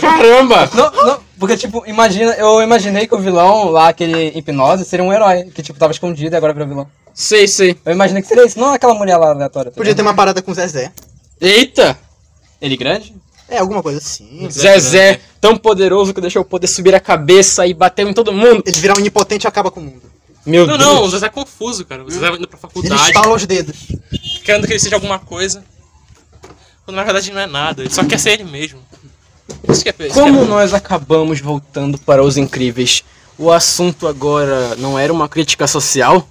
Caramba. 0.00 0.70
Não, 0.72 0.90
não, 1.06 1.20
porque, 1.38 1.56
tipo, 1.56 1.84
imagina, 1.86 2.32
eu 2.32 2.62
imaginei 2.62 3.06
que 3.06 3.14
o 3.14 3.18
vilão 3.18 3.68
lá, 3.70 3.88
aquele 3.88 4.28
hipnose, 4.36 4.84
seria 4.84 5.04
um 5.04 5.12
herói, 5.12 5.44
que, 5.54 5.62
tipo, 5.62 5.78
tava 5.78 5.92
escondido 5.92 6.34
e 6.34 6.36
agora 6.36 6.52
virou 6.52 6.66
vilão. 6.68 6.86
Sei, 7.18 7.48
sei. 7.48 7.76
Eu 7.84 7.92
imaginei 7.94 8.22
que 8.22 8.28
seria 8.28 8.46
isso, 8.46 8.56
não 8.60 8.72
aquela 8.72 8.94
mulher 8.94 9.16
lá 9.16 9.30
aleatória. 9.30 9.72
tá 9.72 9.76
Podia 9.76 9.92
ter 9.92 10.02
uma 10.02 10.14
parada 10.14 10.40
com 10.40 10.52
o 10.52 10.54
Zezé. 10.54 10.92
Eita. 11.40 11.98
Ele 12.62 12.76
grande? 12.76 13.12
É, 13.48 13.58
alguma 13.58 13.82
coisa 13.82 13.98
assim. 13.98 14.48
Zezé, 14.48 15.20
tão 15.40 15.56
poderoso 15.56 16.14
que 16.14 16.20
deixou 16.20 16.42
o 16.42 16.44
poder 16.44 16.68
subir 16.68 16.94
a 16.94 17.00
cabeça 17.00 17.66
e 17.66 17.74
bateu 17.74 18.08
em 18.08 18.12
todo 18.14 18.32
mundo. 18.32 18.62
Ele 18.64 18.78
virar 18.78 18.96
onipotente 18.96 19.46
e 19.46 19.48
acaba 19.48 19.68
com 19.68 19.80
o 19.80 19.82
mundo. 19.82 20.02
Meu 20.46 20.64
Não, 20.64 20.78
Deus. 20.78 20.88
não, 20.88 21.02
o 21.02 21.10
Zezé 21.10 21.26
é 21.26 21.28
confuso, 21.28 21.84
cara. 21.84 22.04
O 22.04 22.08
Zezé 22.08 22.28
vai 22.30 22.38
indo 22.38 22.46
pra 22.46 22.56
Ele 22.56 22.62
faculdade, 22.62 23.02
estala 23.02 23.34
os 23.34 23.44
dedos. 23.46 23.76
querendo 24.44 24.68
que 24.68 24.74
ele 24.74 24.78
seja 24.80 24.94
alguma 24.94 25.18
coisa. 25.18 25.64
Quando 26.84 26.96
na 26.98 27.02
verdade 27.02 27.32
não 27.32 27.40
é 27.40 27.46
nada, 27.48 27.82
ele 27.82 27.92
só 27.92 28.04
quer 28.04 28.20
ser 28.20 28.30
ele 28.34 28.44
mesmo. 28.44 28.78
Isso 29.68 29.82
que 29.82 29.88
é, 29.88 29.94
isso 30.06 30.14
Como 30.14 30.38
que 30.38 30.44
é 30.44 30.48
nós 30.48 30.72
acabamos 30.72 31.40
voltando 31.40 31.98
para 31.98 32.22
os 32.22 32.36
incríveis? 32.36 33.02
O 33.36 33.50
assunto 33.50 34.06
agora 34.06 34.76
não 34.76 34.96
era 34.96 35.12
uma 35.12 35.28
crítica 35.28 35.66
social? 35.66 36.28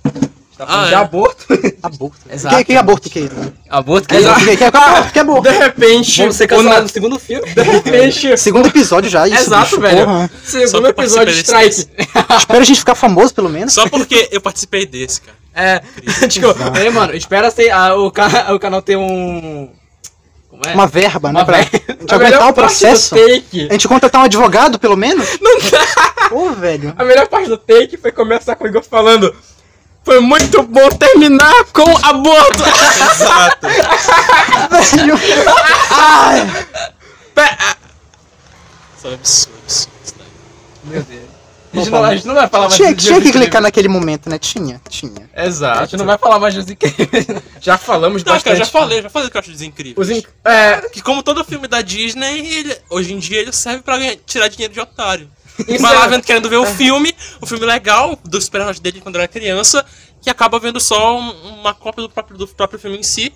Ah, 0.59 0.85
de 0.87 0.93
é. 0.93 0.95
aborto. 0.95 1.45
Aborto. 1.83 2.17
Exato. 2.29 2.55
Que, 2.57 2.63
que 2.65 2.75
aborto 2.75 3.09
que 3.09 3.19
é 3.19 3.21
isso? 3.23 3.53
aborto 3.69 4.07
que 4.07 4.15
Exato. 4.15 4.39
Que, 4.43 4.57
que, 4.57 4.63
é 4.63 4.67
aborto? 4.67 5.13
Que 5.13 5.19
aborto? 5.19 5.43
De 5.43 5.57
repente, 5.57 6.19
Vamos 6.21 6.35
ser 6.35 6.45
o 6.45 6.47
cancelados 6.47 6.75
na- 6.77 6.81
no 6.83 6.89
segundo 6.89 7.19
filme. 7.19 7.53
de 7.53 7.61
repente, 7.61 8.37
Segundo 8.39 8.67
episódio 8.67 9.09
já, 9.09 9.27
isso, 9.27 9.41
exato, 9.43 9.65
bicho, 9.65 9.81
velho. 9.81 10.05
porra. 10.05 10.31
Segundo 10.43 10.87
episódio 10.87 11.33
de 11.33 11.41
Strike. 11.41 11.87
Espera 12.37 12.59
a 12.59 12.63
gente 12.63 12.79
ficar 12.79 12.95
famoso, 12.95 13.33
pelo 13.33 13.49
menos. 13.49 13.73
Só 13.73 13.87
porque 13.87 14.29
eu 14.31 14.41
participei 14.41 14.85
desse, 14.85 15.21
cara. 15.21 15.37
É, 15.59 15.81
tipo, 16.27 16.47
ei, 16.79 16.89
mano, 16.91 17.15
espera 17.15 17.49
ser, 17.49 17.71
ah, 17.71 17.95
o, 17.95 18.11
ca- 18.11 18.53
o 18.53 18.59
canal 18.59 18.81
ter 18.81 18.95
um... 18.95 19.69
É? 20.65 20.73
Uma 20.73 20.87
verba, 20.87 21.31
né? 21.31 21.39
Uma 21.39 21.45
Pra 21.45 21.57
verba. 21.57 22.25
gente 22.29 22.35
A 22.41 22.47
o 22.47 22.53
processo. 22.53 23.15
A 23.15 23.73
gente 23.73 23.87
contratar 23.87 24.21
um 24.21 24.25
advogado, 24.25 24.79
pelo 24.79 24.95
menos? 24.97 25.37
Não 25.39 25.57
dá. 25.59 26.29
Pô, 26.29 26.49
velho. 26.51 26.93
A 26.97 27.03
melhor 27.03 27.27
parte 27.27 27.47
do 27.47 27.57
take 27.57 27.95
foi 27.97 28.11
começar 28.11 28.55
com 28.55 28.63
o 28.63 28.67
Igor 28.67 28.81
falando. 28.83 29.35
Foi 30.07 30.21
muito 30.21 30.63
bom 30.63 30.87
terminar 30.87 31.65
com 31.73 31.83
aborto. 32.01 32.63
Exato. 33.11 33.67
velho. 33.67 35.15
Ai. 35.91 36.47
Isso 38.97 39.07
é 39.09 39.13
absurdo, 39.13 39.57
absurdo. 39.65 39.91
isso 40.05 40.15
daí. 40.17 40.27
Meu 40.85 41.03
Deus. 41.03 41.27
A 41.73 41.79
gente, 41.79 41.91
não, 41.91 42.03
a 42.05 42.15
gente 42.15 42.25
não 42.27 42.33
vai 42.35 42.47
falar 42.47 42.63
mais 42.63 42.75
Tinha, 42.77 42.95
dos 42.95 43.03
tinha 43.03 43.21
que 43.21 43.31
clicar 43.33 43.61
naquele 43.61 43.89
momento, 43.89 44.29
né? 44.29 44.39
Tinha, 44.39 44.81
tinha. 44.89 45.29
A 45.35 45.81
gente 45.83 45.97
não 45.97 46.05
vai 46.05 46.17
falar 46.17 46.39
mais 46.39 46.55
dos 46.55 46.69
incríveis. 46.69 47.27
Já 47.59 47.77
falamos 47.77 48.23
Não, 48.23 48.27
cara, 48.31 48.35
bastante. 48.37 48.57
já 48.59 48.65
falei, 48.65 49.01
já 49.01 49.09
falei 49.09 49.27
o 49.27 49.31
que 49.31 49.35
eu 49.37 49.41
acho 49.41 49.51
dos 49.51 49.61
incríveis. 49.61 49.97
Os 49.97 50.09
in- 50.09 50.23
é, 50.45 50.77
Que 50.89 51.01
como 51.01 51.21
todo 51.21 51.43
filme 51.43 51.67
da 51.67 51.81
Disney, 51.81 52.39
ele- 52.47 52.77
hoje 52.89 53.13
em 53.13 53.19
dia 53.19 53.41
ele 53.41 53.51
serve 53.51 53.83
pra 53.83 53.97
ganhar- 53.97 54.15
tirar 54.25 54.47
dinheiro 54.47 54.73
de 54.73 54.79
otário. 54.79 55.29
Isso 55.67 55.81
Vai 55.81 55.95
lá 55.95 56.05
é- 56.05 56.07
vendo, 56.09 56.23
querendo 56.23 56.49
ver 56.49 56.57
o 56.57 56.65
filme, 56.65 57.15
o 57.41 57.45
filme 57.45 57.65
legal 57.65 58.17
dos 58.25 58.45
super 58.45 58.73
dele 58.79 59.01
quando 59.01 59.15
era 59.15 59.27
criança, 59.27 59.85
que 60.21 60.29
acaba 60.29 60.59
vendo 60.59 60.79
só 60.79 61.17
um- 61.19 61.59
uma 61.59 61.73
cópia 61.73 62.03
do 62.03 62.09
próprio, 62.09 62.37
do 62.37 62.47
próprio 62.47 62.79
filme 62.79 62.97
em 62.97 63.03
si, 63.03 63.33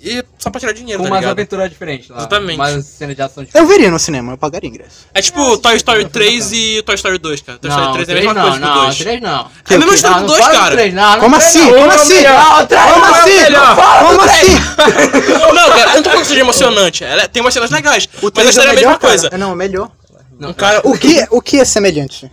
e 0.00 0.22
só 0.38 0.50
pra 0.50 0.60
tirar 0.60 0.72
dinheiro, 0.72 1.02
Com 1.02 1.08
tá 1.08 1.14
umas 1.14 1.24
aventuras 1.24 1.70
diferentes 1.70 2.10
lá. 2.10 2.18
Exatamente. 2.18 2.56
Umas 2.58 2.84
cenas 2.84 3.16
de 3.16 3.22
ação 3.22 3.42
diferentes. 3.42 3.54
Eu 3.54 3.66
veria 3.74 3.90
no 3.90 3.98
cinema, 3.98 4.32
eu 4.34 4.36
pagaria 4.36 4.68
ingresso. 4.68 5.06
É 5.14 5.22
tipo 5.22 5.56
Toy 5.56 5.76
Story 5.76 6.04
3 6.10 6.52
e 6.52 6.82
Toy 6.82 6.94
Story 6.96 7.16
2, 7.16 7.40
cara. 7.40 7.58
Toy 7.58 7.70
Story 7.70 7.92
3 8.04 8.08
é 8.08 8.12
a 8.12 8.14
mesma 8.16 8.34
coisa 8.34 8.58
que 8.60 8.66
o 8.66 8.74
2. 8.74 8.98
três 8.98 9.20
não. 9.22 9.50
É 9.70 9.74
a 9.74 9.78
mesma 9.78 9.94
história 9.94 10.20
do 10.20 10.26
2, 10.26 10.46
cara. 10.46 11.20
Como 11.20 11.36
assim? 11.36 11.70
Como 11.72 11.90
assim? 11.90 12.22
Como 12.24 13.04
assim? 13.04 13.44
Como 14.04 14.20
assim? 14.22 14.54
Não, 15.54 15.68
cara, 15.70 15.90
eu 15.90 15.94
não 15.94 16.02
tô 16.02 16.10
falando 16.10 16.22
que 16.22 16.26
seja 16.28 16.40
emocionante. 16.40 17.04
Ela 17.04 17.28
tem 17.28 17.40
umas 17.42 17.54
cenas 17.54 17.70
legais. 17.70 18.08
O 18.22 18.30
mas 18.34 18.46
a 18.46 18.50
história 18.50 18.68
é 18.68 18.72
a 18.72 18.74
melhor, 18.74 18.88
mesma 18.90 18.98
cara. 18.98 19.10
coisa. 19.12 19.28
É, 19.32 19.38
Não, 19.38 19.52
é 19.52 19.54
melhor. 20.38 20.50
Um 20.50 20.54
cara. 20.54 20.80
O 20.84 20.96
que, 20.98 21.26
o 21.30 21.40
que 21.40 21.58
é 21.60 21.64
semelhante? 21.64 22.30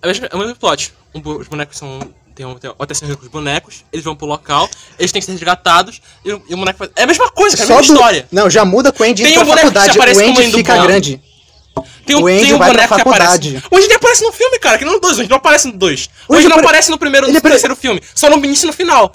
É 0.00 0.06
o 0.06 0.08
mesmo, 0.08 0.26
é 0.30 0.34
o 0.34 0.38
mesmo 0.38 0.56
plot. 0.56 0.92
Um 1.14 1.20
os 1.38 1.48
bonecos 1.48 1.76
são. 1.78 2.00
Tem 2.34 2.46
um, 2.46 2.54
tem 2.54 2.70
um 2.70 2.72
acontecem 2.72 3.14
com 3.14 3.22
os 3.22 3.28
bonecos, 3.28 3.84
eles 3.92 4.02
vão 4.04 4.16
pro 4.16 4.26
local, 4.26 4.66
eles 4.98 5.12
têm 5.12 5.20
que 5.20 5.26
ser 5.26 5.32
resgatados, 5.32 6.00
e, 6.24 6.32
o- 6.32 6.42
e 6.48 6.54
o 6.54 6.56
boneco 6.56 6.78
faz. 6.78 6.90
É 6.96 7.02
a 7.02 7.06
mesma 7.06 7.30
coisa, 7.30 7.56
cara, 7.58 7.68
é 7.70 7.74
a 7.74 7.76
mesma 7.76 7.94
história. 7.94 8.28
Não, 8.32 8.48
já 8.48 8.64
muda 8.64 8.90
com 8.90 9.02
o 9.02 9.06
Andy 9.06 9.22
Tem 9.22 9.32
indo 9.32 9.42
um 9.42 9.44
pra 9.46 9.56
faculdade. 9.58 9.98
O 9.98 10.02
Andy 10.02 10.50
fica 10.52 10.76
bom. 10.76 10.82
grande. 10.86 11.22
Tem 12.06 12.16
um, 12.16 12.22
O 12.22 12.26
Andy 12.26 12.40
tem 12.40 12.54
um 12.54 12.58
boneco 12.58 12.94
que 12.94 13.00
aparece. 13.02 13.62
O 13.70 13.76
Andy 13.76 13.86
nem 13.86 13.96
aparece 13.96 14.22
no 14.24 14.32
filme, 14.32 14.58
cara, 14.58 14.78
que 14.78 14.84
não 14.86 14.94
no 14.94 15.00
2, 15.00 15.18
o 15.18 15.20
Andy 15.20 15.28
não 15.30 15.36
aparece 15.36 15.66
no 15.68 15.74
2. 15.74 16.10
O 16.26 16.34
Andy 16.34 16.44
não 16.44 16.52
apare- 16.52 16.66
aparece 16.68 16.90
no 16.90 16.96
primeiro 16.98 17.26
ele 17.26 17.34
no 17.34 17.40
terceiro 17.42 17.76
filme, 17.76 18.02
só 18.14 18.30
no 18.30 18.42
início 18.42 18.64
e 18.64 18.68
no 18.68 18.72
final. 18.72 19.12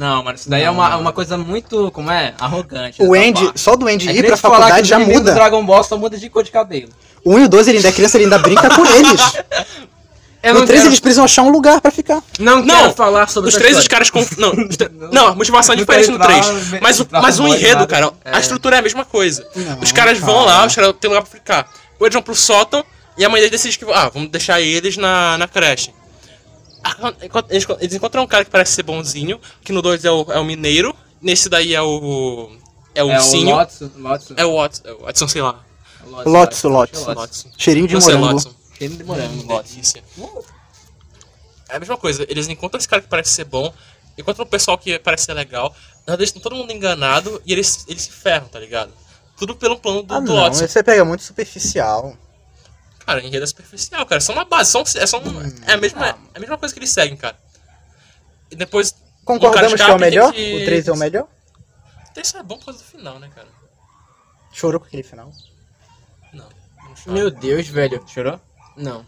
Não, 0.00 0.24
mano, 0.24 0.34
isso 0.36 0.48
daí 0.48 0.62
é 0.62 0.70
uma, 0.70 0.96
uma 0.96 1.12
coisa 1.12 1.36
muito, 1.36 1.90
como 1.90 2.10
é? 2.10 2.32
Arrogante. 2.40 3.02
O 3.02 3.12
da 3.12 3.20
Andy, 3.20 3.44
parte. 3.44 3.60
só 3.60 3.76
do 3.76 3.86
Andy 3.86 4.08
É 4.08 4.12
ir 4.14 4.24
pra 4.24 4.34
tu 4.34 4.40
falar 4.40 4.56
que 4.56 4.62
faculdade 4.62 4.88
já 4.88 4.98
muda. 4.98 5.30
do 5.30 5.34
Dragon 5.34 5.62
Ball 5.66 5.84
só 5.84 5.98
muda 5.98 6.16
de 6.16 6.30
cor 6.30 6.42
de 6.42 6.50
cabelo. 6.50 6.88
O 7.22 7.34
1 7.34 7.38
e 7.40 7.44
o 7.44 7.48
2 7.50 7.68
ele 7.68 7.76
ainda 7.76 7.88
é 7.90 7.92
criança, 7.92 8.16
ele 8.16 8.24
ainda 8.24 8.38
brinca 8.38 8.74
com 8.74 8.86
eles. 8.86 9.20
Eu 10.42 10.54
No 10.54 10.60
não 10.60 10.66
3 10.66 10.80
quero, 10.80 10.88
eles 10.90 11.00
precisam 11.00 11.22
achar 11.26 11.42
um 11.42 11.50
lugar 11.50 11.82
pra 11.82 11.90
ficar. 11.90 12.22
não 12.38 12.64
Não, 12.64 12.74
quero 12.78 12.92
falar 12.94 13.28
sobre 13.28 13.50
Os 13.50 13.54
três, 13.56 13.76
os 13.76 13.86
caras. 13.86 14.08
Conf... 14.08 14.32
Não, 14.38 14.54
não, 15.12 15.26
a 15.26 15.34
motivação 15.34 15.74
é 15.74 15.76
Não 15.76 15.84
diferente 15.84 16.10
no 16.10 16.18
3. 16.18 16.46
entrar- 16.48 16.80
Mas 16.80 16.98
o, 16.98 17.06
mas 17.12 17.38
o 17.38 17.46
enredo, 17.46 17.74
nada. 17.80 17.86
cara, 17.86 18.10
a 18.24 18.40
estrutura 18.40 18.76
é 18.76 18.78
a 18.78 18.82
mesma 18.82 19.04
coisa. 19.04 19.46
Não, 19.54 19.80
os 19.80 19.92
caras 19.92 20.18
vão 20.18 20.46
cara. 20.46 20.46
lá, 20.60 20.66
os 20.66 20.74
caras 20.74 20.94
têm 20.98 21.10
lugar 21.10 21.22
pra 21.24 21.30
ficar. 21.30 21.68
Ou 21.98 22.06
eles 22.06 22.14
vão 22.14 22.22
pro 22.22 22.34
sótão 22.34 22.82
e 23.18 23.24
a 23.24 23.28
mãe 23.28 23.38
deles 23.42 23.50
decide 23.60 23.78
que. 23.78 23.84
Ah, 23.92 24.08
vamos 24.14 24.30
deixar 24.30 24.62
eles 24.62 24.96
na, 24.96 25.36
na 25.36 25.46
creche. 25.46 25.92
Eles, 27.48 27.94
encontram 27.94 28.22
um 28.22 28.26
cara 28.26 28.44
que 28.44 28.50
parece 28.50 28.72
ser 28.72 28.82
bonzinho, 28.82 29.40
que 29.62 29.72
no 29.72 29.82
2 29.82 30.04
é 30.04 30.10
o, 30.10 30.26
é 30.32 30.38
o 30.38 30.44
mineiro, 30.44 30.94
nesse 31.20 31.48
daí 31.48 31.74
é 31.74 31.82
o. 31.82 32.50
É 32.94 33.04
o 33.04 33.10
é 33.10 33.16
ursinho. 33.16 33.54
o 33.54 33.58
Lotso, 33.58 33.92
Lotso. 33.96 34.34
É 34.36 34.44
o 34.44 34.56
Watson, 34.56 34.82
é 34.84 34.92
o 34.92 34.98
Watson, 35.02 35.28
sei 35.28 35.42
lá. 35.42 35.64
Lotso, 36.24 36.68
Lotso. 36.68 37.14
Watson. 37.14 37.48
Cheirinho 37.56 37.86
de 37.86 37.94
Não 37.94 38.00
morango. 38.00 38.26
Watson. 38.26 38.54
Cheiro 38.76 38.96
de 38.96 39.04
morango, 39.04 39.42
Hum, 39.42 39.46
Lotso. 39.46 39.98
É 41.68 41.76
a 41.76 41.78
mesma 41.78 41.96
coisa, 41.96 42.26
eles 42.28 42.48
encontram 42.48 42.78
esse 42.78 42.88
cara 42.88 43.00
que 43.00 43.08
parece 43.08 43.30
ser 43.30 43.44
bom, 43.44 43.72
encontram 44.18 44.44
o 44.44 44.48
pessoal 44.48 44.76
que 44.76 44.98
parece 44.98 45.26
ser 45.26 45.34
legal, 45.34 45.72
na 46.04 46.12
verdade 46.16 46.24
estão 46.24 46.42
todo 46.42 46.56
mundo 46.56 46.72
enganado 46.72 47.40
e 47.46 47.52
eles, 47.52 47.84
eles 47.86 48.02
se 48.02 48.10
ferram, 48.10 48.48
tá 48.48 48.58
ligado? 48.58 48.90
Tudo 49.36 49.54
pelo 49.54 49.78
plano 49.78 50.02
do, 50.02 50.12
Ah, 50.12 50.18
do 50.18 50.26
não, 50.26 50.42
Watson. 50.42 50.66
você 50.66 50.82
pega 50.82 51.04
muito 51.04 51.22
superficial. 51.22 52.16
Cara, 53.10 53.24
enredo 53.26 53.42
é 53.42 53.46
superficial, 53.48 54.06
cara, 54.06 54.18
é 54.18 54.20
só 54.20 54.32
uma 54.32 54.44
base, 54.44 54.70
são, 54.70 54.82
é, 54.82 55.04
só 55.04 55.18
um- 55.18 55.28
Hum. 55.40 55.54
é, 55.66 55.72
a 55.72 55.76
mesma, 55.76 56.06
é 56.10 56.14
a 56.32 56.38
mesma 56.38 56.56
coisa 56.56 56.72
que 56.72 56.78
eles 56.78 56.90
seguem, 56.90 57.16
cara. 57.16 57.36
E 58.48 58.54
depois. 58.54 58.94
Concordamos 59.24 59.72
o 59.72 59.76
que 59.76 59.82
é 59.82 59.92
o 59.92 59.98
melhor? 59.98 60.32
que- 60.32 60.62
O 60.62 60.64
3 60.64 60.86
é 60.86 60.92
o 60.92 60.96
melhor? 60.96 61.26
Isso 62.16 62.36
é 62.38 62.42
bom 62.44 62.56
por 62.56 62.66
causa 62.66 62.78
do 62.78 62.84
final, 62.84 63.18
né, 63.18 63.28
cara? 63.34 63.48
Chorou 64.52 64.78
com 64.80 64.86
aquele 64.86 65.02
final. 65.02 65.32
Não. 66.32 66.48
não. 67.06 67.12
Meu 67.12 67.32
Deus, 67.32 67.66
velho. 67.66 68.00
Chorou? 68.06 68.40
Não. 68.76 69.04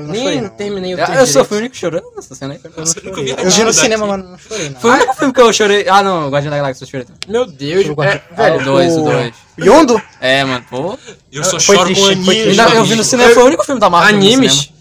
Eu 0.00 0.06
não 0.08 0.14
chorei, 0.14 0.30
Nem 0.30 0.40
não. 0.42 0.48
terminei 0.50 0.94
o 0.94 0.98
Eu, 0.98 1.04
três 1.06 1.18
eu 1.20 1.26
sou 1.44 1.46
o 1.56 1.60
único 1.60 1.76
chorando 1.76 2.04
nessa 2.16 2.34
cena 2.34 2.54
aí. 2.54 2.60
Eu 2.64 2.70
nunca 2.84 3.22
vi 3.22 3.30
Eu 3.30 3.50
vi 3.50 3.64
no 3.64 3.72
cinema, 3.72 4.06
mas 4.06 4.24
não 4.24 4.38
chorei, 4.38 4.70
não. 4.70 4.80
Foi 4.80 4.90
o 4.90 4.94
único 4.94 5.14
filme 5.14 5.32
que 5.34 5.40
eu 5.40 5.52
chorei. 5.52 5.86
Ah, 5.88 6.02
não, 6.02 6.28
Guardião 6.30 6.50
da 6.50 6.56
Galáxia 6.56 6.84
eu 6.84 6.88
chorei 6.88 7.06
também. 7.06 7.20
Meu 7.28 7.46
Deus, 7.46 7.86
Eu 7.86 8.02
é, 8.02 8.22
velho. 8.36 8.60
o 8.60 8.64
dois, 8.64 8.92
o 8.96 9.02
dois. 9.04 9.34
Yondo? 9.58 10.02
É, 10.20 10.44
mano, 10.44 10.64
pô. 10.70 10.98
Eu 11.32 11.44
só 11.44 11.60
Foi 11.60 11.76
choro 11.76 11.86
triste, 11.86 12.00
com 12.00 12.06
foi 12.06 12.14
animes. 12.40 12.56
triste. 12.56 12.76
Eu 12.76 12.84
vi 12.84 12.94
no 12.96 13.04
cinema, 13.04 13.30
foi 13.34 13.42
o 13.42 13.46
único 13.46 13.64
filme 13.64 13.80
da 13.80 13.90
Marvel. 13.90 14.08
que 14.08 14.14
eu 14.16 14.20
vi 14.20 14.26
no 14.26 14.32
Animes 14.36 14.52
cinema. 14.52 14.80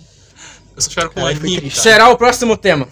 Eu 0.76 0.82
só 0.82 0.90
choro 0.92 1.10
com 1.10 1.16
Caralho, 1.16 1.38
foi 1.38 1.46
anime. 1.48 1.62
triste. 1.62 1.76
Cara. 1.76 1.84
será 1.96 2.10
o 2.10 2.18
próximo 2.18 2.56
tema. 2.58 2.88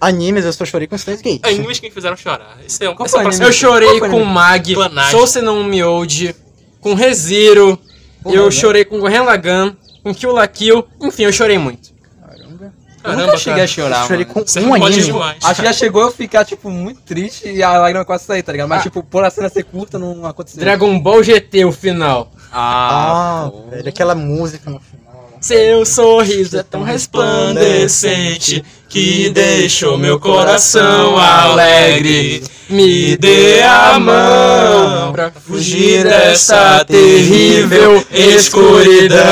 Animes, 0.00 0.44
eu 0.44 0.52
só 0.52 0.64
chorei 0.64 0.86
com 0.86 0.96
Steins 0.98 1.22
Gate. 1.22 1.40
Animes 1.44 1.80
que 1.80 1.88
me 1.88 1.92
fizeram 1.94 2.16
chorar. 2.16 2.58
Esse 2.64 2.84
é 2.84 2.90
um 2.90 2.94
Qual 2.94 3.06
é 3.06 3.08
foi 3.08 3.18
o 3.20 3.22
próximo 3.22 3.46
Eu 3.46 3.52
chorei 3.52 3.88
Qual 3.88 3.98
foi 3.98 4.08
o 4.08 4.10
com 4.12 4.16
anime? 4.18 4.32
Mag, 4.34 4.74
Planagem. 4.74 5.10
Sousei 5.10 5.42
no 5.42 5.64
Miold, 5.64 6.36
com 6.80 6.94
Rezero, 6.94 7.78
eu 8.26 8.44
né? 8.44 8.50
chorei 8.50 8.84
com 8.84 9.00
Gurren 9.00 9.20
Lagann, 9.22 9.74
com 10.06 10.14
Kill 10.14 10.32
la 10.32 10.46
Kill, 10.46 10.84
enfim, 11.02 11.24
eu 11.24 11.32
chorei 11.32 11.58
muito. 11.58 11.90
Caramba. 12.24 12.64
Eu 12.66 13.02
Caramba, 13.02 13.26
nunca 13.26 13.38
cheguei 13.38 13.52
cara. 13.54 13.64
a 13.64 13.66
chorar, 13.66 14.02
Eu 14.02 14.06
chorei 14.08 14.24
com 14.24 14.40
Você 14.40 14.60
um 14.60 14.74
anime. 14.74 15.02
demais. 15.02 15.38
Acho 15.44 15.60
que 15.60 15.66
já 15.66 15.72
chegou 15.72 16.02
eu 16.02 16.12
ficar, 16.12 16.44
tipo, 16.44 16.70
muito 16.70 17.00
triste 17.02 17.48
e 17.48 17.62
a 17.62 17.76
lágrima 17.78 18.04
quase 18.04 18.24
sair, 18.24 18.42
tá 18.42 18.52
ligado? 18.52 18.68
Mas, 18.68 18.80
Ah. 18.80 18.82
tipo, 18.84 19.02
por 19.02 19.24
a 19.24 19.30
cena 19.30 19.48
ser 19.48 19.64
curta, 19.64 19.98
não 19.98 20.24
aconteceu. 20.26 20.60
Dragon 20.60 20.98
Ball 21.00 21.22
GT, 21.24 21.64
o 21.64 21.72
final. 21.72 22.30
Ah, 22.52 23.46
Ah, 23.46 23.70
velho, 23.70 23.88
aquela 23.88 24.14
música 24.14 24.70
no 24.70 24.80
final. 24.80 25.05
Seu 25.46 25.86
sorriso 25.86 26.58
é 26.58 26.62
tão 26.64 26.82
resplandecente 26.82 28.64
que 28.88 29.30
deixou 29.30 29.96
meu 29.96 30.18
coração 30.18 31.16
alegre. 31.16 32.42
Me 32.68 33.16
dê 33.16 33.62
a 33.62 33.96
mão 33.96 35.12
pra 35.12 35.30
fugir 35.30 36.02
dessa 36.02 36.84
terrível 36.84 38.04
escuridão. 38.10 39.22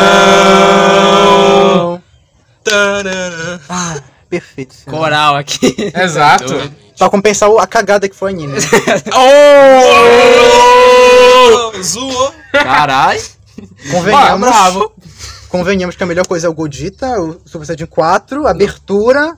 Tarará. 2.63 3.59
Ah, 3.69 4.01
perfeito. 4.31 4.77
anime. 4.85 4.97
Coral 4.97 5.35
aqui. 5.35 5.75
Exato. 6.01 6.71
Pra 6.97 7.11
compensar 7.11 7.51
a 7.59 7.67
cagada 7.67 8.09
que 8.09 8.15
foi 8.15 8.31
o 8.31 8.35
anime. 8.37 8.55
Oh! 11.77 11.83
Zoou. 11.83 12.33
Caralho. 12.53 13.21
Convenhamos, 13.91 14.49
bravo. 14.49 14.93
Convenhamos 15.55 15.95
que 15.95 16.03
a 16.03 16.07
melhor 16.07 16.27
coisa 16.27 16.49
é 16.49 16.51
o 16.51 16.53
Godita, 16.53 17.21
o 17.21 17.41
Super 17.47 17.65
Saiyajin 17.65 17.87
4, 17.87 18.45
abertura. 18.45 19.37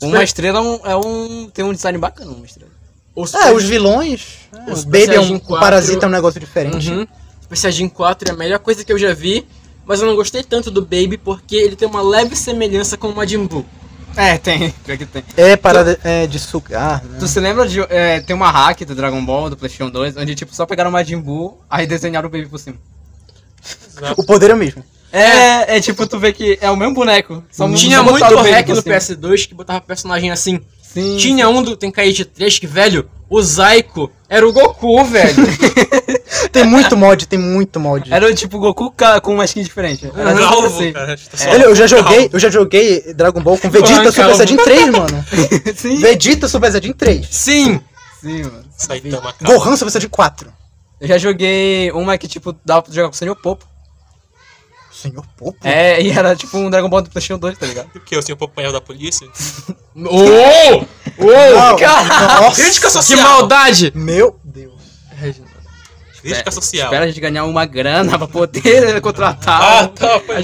Uma 0.00 0.24
estrela 0.24 0.58
é 0.58 0.62
um, 0.62 0.80
é 0.86 0.96
um- 0.96 1.50
tem 1.52 1.62
um 1.62 1.74
design 1.74 1.98
bacana, 1.98 2.30
uma 2.30 2.46
estrela. 2.46 2.70
O 3.14 3.26
É, 3.26 3.52
os 3.52 3.64
vilões. 3.64 4.48
É, 4.54 4.70
O 4.70 4.72
o 4.72 4.76
Super 4.78 5.06
Baby 5.06 5.16
é 5.16 5.20
um, 5.20 5.34
o 5.34 5.40
4. 5.40 5.60
Parasita 5.60 6.06
é 6.06 6.08
um 6.08 6.12
negócio 6.12 6.40
diferente. 6.40 6.90
Uhum. 6.90 7.06
Super 7.42 7.56
Saiyajin 7.56 7.90
4 7.90 8.30
é 8.30 8.32
a 8.32 8.36
melhor 8.36 8.58
coisa 8.60 8.82
que 8.82 8.90
eu 8.90 8.96
já 8.98 9.12
vi, 9.12 9.46
mas 9.84 10.00
eu 10.00 10.06
não 10.06 10.16
gostei 10.16 10.42
tanto 10.42 10.70
do 10.70 10.80
Baby 10.80 11.18
porque 11.22 11.56
ele 11.56 11.76
tem 11.76 11.86
uma 11.86 12.00
leve 12.00 12.34
semelhança 12.34 12.96
com 12.96 13.08
o 13.08 13.14
Majin 13.14 13.44
Buu. 13.44 13.66
É, 14.16 14.38
tem. 14.38 14.70
Pior 14.82 14.96
que 14.96 15.04
tem. 15.04 15.22
É 15.36 15.56
parada 15.58 16.00
é, 16.02 16.26
de 16.26 16.38
sugar, 16.38 17.04
né? 17.04 17.18
Tu 17.20 17.28
se 17.28 17.38
lembra 17.38 17.68
de. 17.68 17.80
é, 17.80 18.20
tem 18.20 18.34
uma 18.34 18.50
hack 18.50 18.80
do 18.86 18.94
Dragon 18.94 19.22
Ball, 19.22 19.50
do 19.50 19.58
PlayStation 19.58 19.90
2, 19.90 20.16
onde 20.16 20.34
tipo 20.34 20.54
só 20.54 20.64
pegaram 20.64 20.88
o 20.88 20.92
Majin 20.92 21.20
Buu, 21.20 21.60
aí 21.68 21.86
desenharam 21.86 22.28
o 22.30 22.32
Baby 22.32 22.46
por 22.46 22.58
cima. 22.58 22.78
O 24.16 24.24
poder 24.24 24.50
é 24.52 24.54
o 24.54 24.56
mesmo. 24.56 24.82
É, 25.12 25.76
é 25.76 25.80
tipo, 25.80 26.06
tu 26.06 26.18
vê 26.18 26.32
que 26.32 26.58
é 26.60 26.70
o 26.70 26.76
mesmo 26.76 26.94
boneco. 26.94 27.42
Só 27.50 27.68
Tinha 27.72 28.02
muito 28.02 28.24
hack 28.24 28.68
no 28.68 28.82
cima. 28.82 28.94
PS2 28.94 29.48
que 29.48 29.54
botava 29.54 29.80
personagem 29.80 30.30
assim. 30.30 30.60
Sim. 30.82 31.16
Tinha 31.16 31.48
um 31.48 31.62
do 31.62 31.76
Tenkaichi 31.76 32.24
3 32.24 32.58
que, 32.58 32.66
velho, 32.66 33.08
o 33.28 33.40
Zaiko 33.40 34.10
era 34.28 34.46
o 34.46 34.52
Goku, 34.52 35.04
velho. 35.04 35.34
Tem 36.50 36.64
muito 36.64 36.96
mod, 36.96 37.26
tem 37.26 37.38
muito 37.38 37.78
mod. 37.78 38.12
Era 38.12 38.32
tipo 38.34 38.58
Goku 38.58 38.92
com 39.22 39.34
uma 39.34 39.44
skin 39.44 39.62
diferente. 39.62 40.10
Era 40.16 40.34
Calvo, 40.34 40.66
assim. 40.66 40.92
cara. 40.92 41.16
Tá 41.16 41.50
Olha, 41.50 41.64
eu 41.64 41.76
já 41.76 41.86
joguei, 41.86 42.28
eu 42.32 42.38
já 42.40 42.50
joguei 42.50 43.14
Dragon 43.14 43.40
Ball 43.40 43.56
com 43.56 43.70
Vegeta 43.70 44.12
Porra, 44.12 44.12
Super. 44.12 44.34
Saiyajin 44.34 44.56
3, 44.56 44.90
mano. 44.90 45.24
Sim. 45.76 45.96
Vegeta 45.98 46.48
Super 46.48 46.72
Saiyajin 46.72 46.92
3. 46.92 47.26
Sim! 47.30 47.80
Sim, 48.20 48.42
mano. 48.42 48.64
Saitama, 48.76 49.32
cara. 49.32 49.54
Gohan 49.54 49.76
Super 49.76 49.90
Saiyajin 49.92 50.08
4. 50.08 50.52
Eu 51.00 51.08
já 51.08 51.18
joguei 51.18 51.92
uma 51.92 52.18
que, 52.18 52.26
tipo, 52.26 52.54
dava 52.64 52.82
pra 52.82 52.92
jogar 52.92 53.08
com 53.08 53.14
o 53.14 53.18
Senhor 53.18 53.36
Popo. 53.36 53.64
Senhor 55.02 55.24
Popo. 55.36 55.58
É, 55.66 56.00
e 56.02 56.10
era 56.10 56.34
tipo 56.36 56.56
um 56.58 56.68
Dragon 56.70 56.88
Ball 56.88 57.02
do 57.02 57.10
PlayStation 57.10 57.38
2, 57.38 57.56
tá 57.58 57.66
ligado? 57.66 57.88
O 57.94 58.00
que? 58.00 58.16
O 58.16 58.22
senhor 58.22 58.36
Popanhel 58.36 58.72
da 58.72 58.80
polícia? 58.80 59.26
Ô! 59.96 60.78
Ô! 61.18 62.40
Nossa, 62.42 62.62
Crítica 62.62 62.86
Que 62.88 62.92
social. 62.92 63.20
maldade! 63.22 63.92
Meu 63.94 64.38
Deus. 64.44 64.72
Crítica 66.22 66.50
social. 66.50 66.84
Espera 66.88 67.04
a 67.04 67.08
gente 67.08 67.18
ganhar 67.20 67.44
uma 67.44 67.64
grana 67.64 68.18
pra 68.18 68.28
poder 68.28 69.00
contratar 69.00 69.62
Ah, 69.84 69.88
tá, 69.88 70.20
foi 70.20 70.36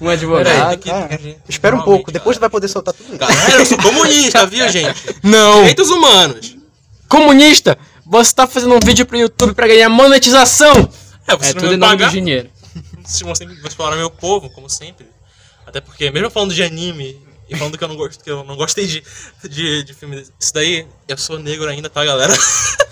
um 0.00 0.08
advogado. 0.10 0.78
Que- 0.78 0.90
Ah, 0.90 1.08
que- 1.18 1.36
Espera 1.48 1.74
um 1.74 1.82
pouco, 1.82 2.12
depois 2.12 2.38
vai 2.38 2.48
poder 2.48 2.68
soltar 2.68 2.94
tudo 2.94 3.08
isso. 3.08 3.18
Galera, 3.18 3.52
eu 3.58 3.66
sou 3.66 3.76
comunista, 3.78 4.46
viu, 4.46 4.68
gente? 4.70 5.16
Não! 5.24 5.60
Direitos 5.60 5.90
humanos. 5.90 6.56
Comunista! 7.08 7.76
Você 8.06 8.32
tá 8.32 8.46
fazendo 8.46 8.74
um 8.76 8.78
vídeo 8.78 9.04
pro 9.04 9.16
YouTube 9.16 9.52
pra 9.52 9.66
ganhar 9.66 9.88
monetização! 9.88 10.88
É, 11.26 11.36
você 11.36 11.50
É 11.50 11.54
não 11.54 11.60
tudo 11.60 11.66
em 11.66 11.70
me 11.70 11.76
nome 11.76 11.96
do 11.96 11.98
pagar. 12.04 12.12
Dinheiro. 13.06 13.18
Se 13.18 13.24
você 13.24 13.46
vou 13.46 13.68
explorar 13.68 13.96
meu 13.96 14.10
povo, 14.10 14.50
como 14.50 14.68
sempre. 14.68 15.06
Até 15.66 15.80
porque, 15.80 16.10
mesmo 16.10 16.30
falando 16.30 16.54
de 16.54 16.62
anime 16.62 17.20
e 17.48 17.56
falando 17.56 17.76
que 17.78 17.82
eu 17.84 17.88
não 17.88 17.96
gosto, 17.96 18.22
que 18.22 18.30
eu 18.30 18.44
não 18.44 18.56
gostei 18.56 18.86
de, 18.86 19.02
de, 19.48 19.82
de 19.84 19.94
filme 19.94 20.16
desse 20.38 20.52
daí, 20.52 20.86
eu 21.08 21.18
sou 21.18 21.38
negro 21.38 21.68
ainda, 21.68 21.88
tá, 21.90 22.04
galera? 22.04 22.32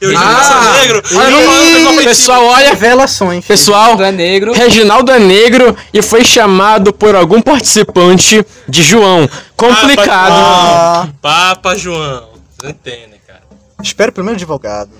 Eu 0.00 0.12
eu 0.12 0.16
sou 0.18 0.26
Ah! 0.26 0.76
negro. 0.80 1.02
Olha, 1.14 1.30
pessoal 1.30 2.04
pessoal, 2.04 2.44
olha, 2.44 2.68
Revelações. 2.70 3.44
pessoal, 3.44 4.00
é 4.02 4.12
negro. 4.12 4.52
Reginaldo 4.52 5.10
é 5.10 5.18
negro 5.18 5.76
e 5.92 6.02
foi 6.02 6.22
chamado 6.24 6.92
por 6.92 7.14
algum 7.16 7.40
participante 7.42 8.44
de 8.68 8.82
João. 8.82 9.28
Complicado. 9.56 10.32
Ah, 10.34 11.08
Papa 11.20 11.74
João. 11.76 12.28
Vocês 12.58 12.72
entendem, 12.72 13.20
cara. 13.26 13.42
espero 13.82 14.12
pelo 14.12 14.24
menos 14.26 14.40
advogado. 14.40 14.90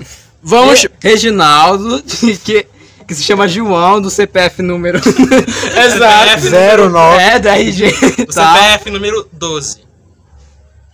Vamos. 0.42 0.82
Re- 0.82 0.90
Reginaldo, 1.00 2.02
que, 2.44 2.66
que 3.06 3.14
se 3.14 3.22
chama 3.22 3.46
João, 3.46 4.00
do 4.00 4.10
CPF 4.10 4.62
número. 4.62 4.98
Exato. 5.04 6.40
CPF, 6.42 6.88
09. 6.88 7.22
é, 7.22 7.38
da 7.38 7.56
RG. 7.58 7.86
O 8.28 8.32
Tá. 8.34 8.54
CPF 8.54 8.90
número 8.90 9.28
12. 9.32 9.80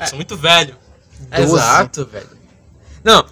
Eu 0.00 0.06
sou 0.06 0.16
muito 0.16 0.36
velho. 0.36 0.74
Exato, 1.36 2.04
velho. 2.06 2.26
Não, 3.04 3.24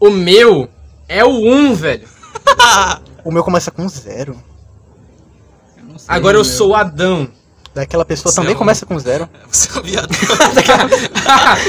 o 0.00 0.10
meu 0.10 0.68
é 1.08 1.24
o 1.24 1.30
1, 1.30 1.74
velho. 1.74 2.08
O 3.24 3.32
meu 3.32 3.42
começa 3.42 3.70
com 3.70 3.88
zero. 3.88 4.36
não 5.82 5.98
sei, 5.98 6.06
Agora 6.14 6.36
eu 6.36 6.44
meu. 6.44 6.52
sou 6.52 6.70
o 6.70 6.74
Adão. 6.74 7.26
Daquela 7.74 8.04
pessoa 8.04 8.30
Você 8.30 8.38
é 8.38 8.42
também 8.42 8.54
um- 8.54 8.58
começa 8.58 8.84
com 8.84 8.98
zero. 8.98 9.26
Você 9.50 9.68
é 9.74 9.80
um 9.80 9.82
viado. 9.82 10.08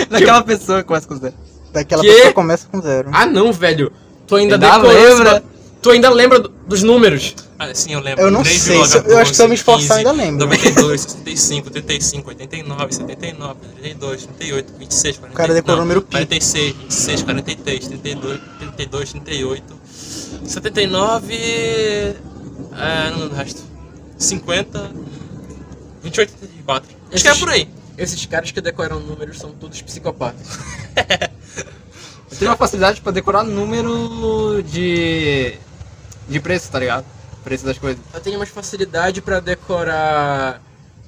Daquela 0.09 0.43
pessoa 0.43 0.79
que 0.81 0.87
começa 0.87 1.07
com 1.07 1.15
zero. 1.15 1.33
Daquela 1.71 2.01
Quê? 2.01 2.09
pessoa 2.11 2.33
começa 2.33 2.67
com 2.69 2.81
zero. 2.81 3.09
Ah, 3.13 3.25
não, 3.25 3.53
velho. 3.53 3.91
Tu 4.27 4.35
ainda 4.35 4.55
Ainda 4.55 4.77
lembra? 4.77 5.43
Tu 5.85 5.91
ainda 5.91 6.09
lembra 6.09 6.39
do- 6.39 6.49
dos 6.49 6.81
números. 6.81 7.35
Ah, 7.59 7.71
sim, 7.75 7.93
eu 7.93 7.99
lembro. 7.99 8.23
Eu 8.23 8.31
não 8.31 8.43
sei, 8.43 8.57
se 8.57 8.73
eu- 8.73 9.19
acho 9.19 9.29
que 9.29 9.37
se 9.37 9.43
eu 9.43 9.47
me 9.47 9.53
esforçar, 9.53 10.01
eu 10.01 10.09
ainda 10.09 10.23
lembro. 10.23 10.47
92, 10.47 11.01
65, 11.01 11.69
35, 11.69 12.27
89, 12.29 12.91
79, 12.95 13.59
32, 13.79 14.25
38, 14.25 14.73
26, 14.79 15.17
40, 15.17 15.35
O 15.35 15.37
cara 15.37 15.53
decorou 15.53 15.77
o 15.77 15.81
número 15.81 16.01
pi. 16.01 16.09
46, 16.13 16.75
26, 16.75 17.21
43, 17.21 17.87
32, 17.87 18.39
32, 18.57 19.11
38, 19.13 19.75
79, 20.43 21.35
é, 21.35 22.15
não 23.11 23.19
lembro 23.19 23.35
o 23.35 23.37
resto. 23.37 23.61
50, 24.17 24.89
28, 26.01 26.33
34. 26.33 26.95
Acho 27.13 27.23
que 27.23 27.29
é 27.29 27.35
por 27.35 27.49
aí. 27.49 27.69
Esses 27.95 28.25
caras 28.25 28.49
que 28.49 28.59
decoram 28.59 28.99
números 28.99 29.37
são 29.37 29.51
todos 29.51 29.79
psicopatas. 29.83 30.47
Eu 32.31 32.39
tenho 32.39 32.49
uma 32.49 32.57
facilidade 32.57 33.01
pra 33.01 33.11
decorar 33.11 33.43
número 33.43 34.63
de. 34.63 35.53
De 36.27 36.39
preço, 36.39 36.71
tá 36.71 36.79
ligado? 36.79 37.05
Preço 37.43 37.65
das 37.65 37.77
coisas. 37.77 38.01
Eu 38.13 38.19
tenho 38.21 38.37
mais 38.37 38.49
facilidade 38.49 39.21
pra 39.21 39.39
decorar 39.39 40.61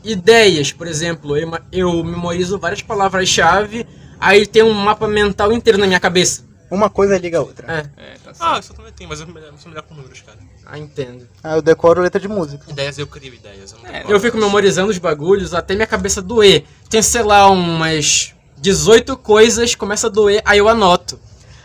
ideias, 0.04 0.72
por 0.72 0.88
exemplo. 0.88 1.36
Eu, 1.36 1.52
eu 1.72 2.04
memorizo 2.04 2.60
várias 2.60 2.82
palavras-chave, 2.82 3.88
aí 4.20 4.46
tem 4.46 4.64
um 4.64 4.74
mapa 4.74 5.08
mental 5.08 5.52
inteiro 5.52 5.80
na 5.80 5.88
minha 5.88 6.00
cabeça. 6.00 6.46
Uma 6.70 6.90
coisa 6.90 7.18
liga 7.18 7.38
a 7.38 7.42
outra. 7.42 7.90
É, 7.98 8.02
É, 8.02 8.18
tá. 8.24 8.34
Ah, 8.40 8.60
isso 8.60 8.72
eu 8.72 8.76
também 8.76 8.92
tenho, 8.92 9.10
mas 9.10 9.22
eu 9.22 9.28
sou 9.58 9.70
melhor 9.70 9.84
com 9.84 9.96
números, 9.96 10.22
cara. 10.22 10.38
ah, 10.66 10.78
entendo. 10.78 11.28
Ah, 11.42 11.56
eu 11.56 11.62
decoro 11.62 12.02
letra 12.02 12.20
de 12.20 12.28
música. 12.28 12.70
Ideias, 12.70 12.98
eu 12.98 13.08
crio 13.08 13.34
ideias. 13.34 13.72
Eu, 13.72 13.80
não 13.80 13.90
É. 13.90 14.04
Eu 14.08 14.20
fico 14.20 14.38
memorizando 14.38 14.92
os 14.92 14.98
bagulhos 14.98 15.54
até 15.54 15.76
minha 15.76 15.88
cabeça 15.88 16.22
doer. 16.22 16.66
Tem, 16.90 17.02
sei 17.02 17.24
lá, 17.24 17.50
umas 17.50 18.34
18 18.58 19.16
coisas, 19.18 19.76
começa 19.76 20.08
a 20.08 20.10
doer, 20.10 20.42
aí 20.46 20.58
eu 20.58 20.68
anoto. 20.68 21.18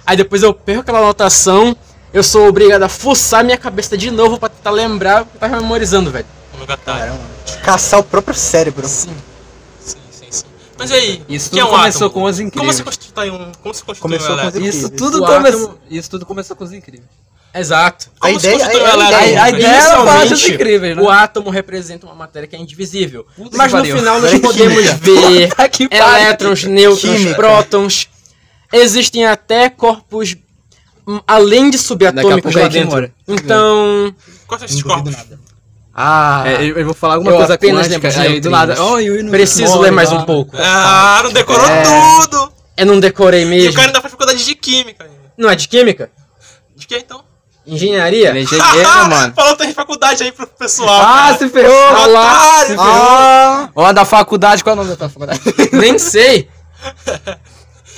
Aí 0.07 0.17
depois 0.17 0.43
eu 0.43 0.55
perco 0.55 0.83
aquela 0.83 1.01
anotação, 1.01 1.77
eu 2.13 2.23
sou 2.23 2.47
obrigado 2.49 2.83
a 2.83 2.89
fuçar 2.89 3.45
minha 3.45 3.57
cabeça 3.59 3.97
de 3.97 4.11
novo 4.11 4.39
pra 4.39 4.49
tentar 4.49 4.71
lembrar 4.71 5.23
o 5.23 5.27
que 5.27 5.37
eu 5.37 5.41
tava 5.41 5.61
memorizando, 5.61 6.11
velho. 6.11 6.27
Caramba. 6.85 7.21
Caçar 7.65 8.01
o 8.01 8.05
próprio 8.05 8.35
cérebro. 8.35 8.87
Sim. 8.87 9.15
Sim, 9.81 9.97
sim, 10.11 10.27
sim. 10.31 10.45
Mas 10.79 10.91
e 10.91 10.95
aí? 10.95 11.23
Isso 11.29 11.51
que 11.51 11.59
é 11.59 11.63
tudo 11.63 11.73
um 11.75 11.77
começou 11.79 12.07
átomo? 12.07 12.23
com 12.23 12.29
os 12.31 12.37
Como 12.37 12.47
incríveis. 12.49 12.77
se 12.77 12.83
constrói 12.83 13.31
um. 13.31 13.53
Como 13.63 13.75
se 13.75 13.83
constrói 13.85 13.97
Começou 14.01 14.27
um 14.37 14.39
com 14.39 14.47
os 14.49 14.55
elétron? 14.55 14.61
Isso 14.69 14.79
incríveis. 14.87 14.99
tudo, 15.13 15.25
átomo- 15.25 15.79
isso 15.91 16.11
tudo 16.11 16.27
começou 16.27 16.57
com 16.57 16.65
os 16.65 16.73
incríveis. 16.73 17.09
Exato. 17.55 18.11
A 18.21 18.29
Como 18.29 18.41
se 18.41 18.47
ideia- 18.47 18.59
um 18.59 18.63
a- 18.63 18.69
a 18.69 18.95
elétron? 18.95 19.19
ideia- 19.19 19.43
a 19.43 19.51
ideia 19.51 20.25
os 20.35 20.49
incríveis, 20.49 20.97
né? 20.97 21.03
O 21.03 21.11
átomo 21.11 21.51
representa 21.51 22.07
uma 22.07 22.15
matéria 22.15 22.47
que 22.49 22.57
é 22.57 22.59
indivisível. 22.59 23.27
Puta 23.37 23.57
Mas 23.57 23.73
no 23.73 23.85
final 23.85 24.21
nós 24.21 24.39
podemos 24.41 24.85
ver 25.01 25.49
Tá 25.55 25.69
elétrons, 26.21 26.65
nêutrons, 26.65 27.35
prótons. 27.35 28.09
Existem 28.73 29.27
até 29.27 29.69
corpos 29.69 30.35
além 31.27 31.71
de 31.71 31.79
lá 32.59 32.65
gente 32.65 32.73
dentro. 32.73 32.89
demora. 32.91 33.13
Então, 33.29 34.15
Quais 34.47 34.61
são 34.61 34.67
esses 34.67 34.83
corpos? 34.83 35.15
ah, 35.95 36.43
É, 36.47 36.65
eu 36.65 36.79
eu 36.79 36.85
vou 36.85 36.95
falar 36.95 37.15
alguma 37.15 37.33
Eu 37.33 37.37
coisa 37.39 37.55
apenas 37.55 37.87
quântica, 37.89 38.09
aí 38.21 38.41
do. 38.41 38.51
Oh, 38.81 39.31
preciso 39.31 39.73
morre 39.73 39.83
ler 39.85 39.91
mais 39.93 40.11
lá. 40.11 40.19
um 40.19 40.25
pouco. 40.25 40.57
Ah, 40.59 41.21
não 41.25 41.33
decorou 41.33 41.67
É. 41.67 41.83
tudo! 41.83 42.53
Eu 42.77 42.87
não 42.87 42.99
decorei 43.01 43.43
E 43.43 43.45
o 43.45 43.49
mesmo. 43.49 43.73
cara 43.75 43.89
ainda 43.89 44.01
faz 44.01 44.11
faculdade 44.13 44.45
de 44.45 44.55
química. 44.55 45.09
Não 45.37 45.51
é 45.51 45.55
de 45.55 45.69
química? 45.69 46.11
De 46.77 46.87
que 46.87 46.97
então? 46.97 47.23
Engenharia? 47.67 48.31
Ele 48.31 48.41
é 48.41 48.43
engenheiro, 48.43 48.89
mano. 49.09 49.33
Falou 49.35 49.57
que 49.57 49.63
tem 49.65 49.73
faculdade 49.75 50.23
aí 50.23 50.33
pro 50.33 50.47
pessoal. 50.47 50.89
Ah, 51.01 51.27
cara. 51.27 51.39
se 51.39 51.49
ferrou! 51.49 51.85
Ah 51.95 52.07
lá, 52.07 52.33
Otário! 52.63 52.77
Ah! 52.81 53.69
Ó, 53.75 53.93
da 53.93 54.05
faculdade, 54.05 54.65
qual 54.65 54.73
é 54.73 54.81
o 54.81 54.83
nome 54.83 54.91
da 54.91 54.97
tua 54.97 55.09
faculdade? 55.09 55.41
Nem 55.73 55.99
sei. 55.99 56.49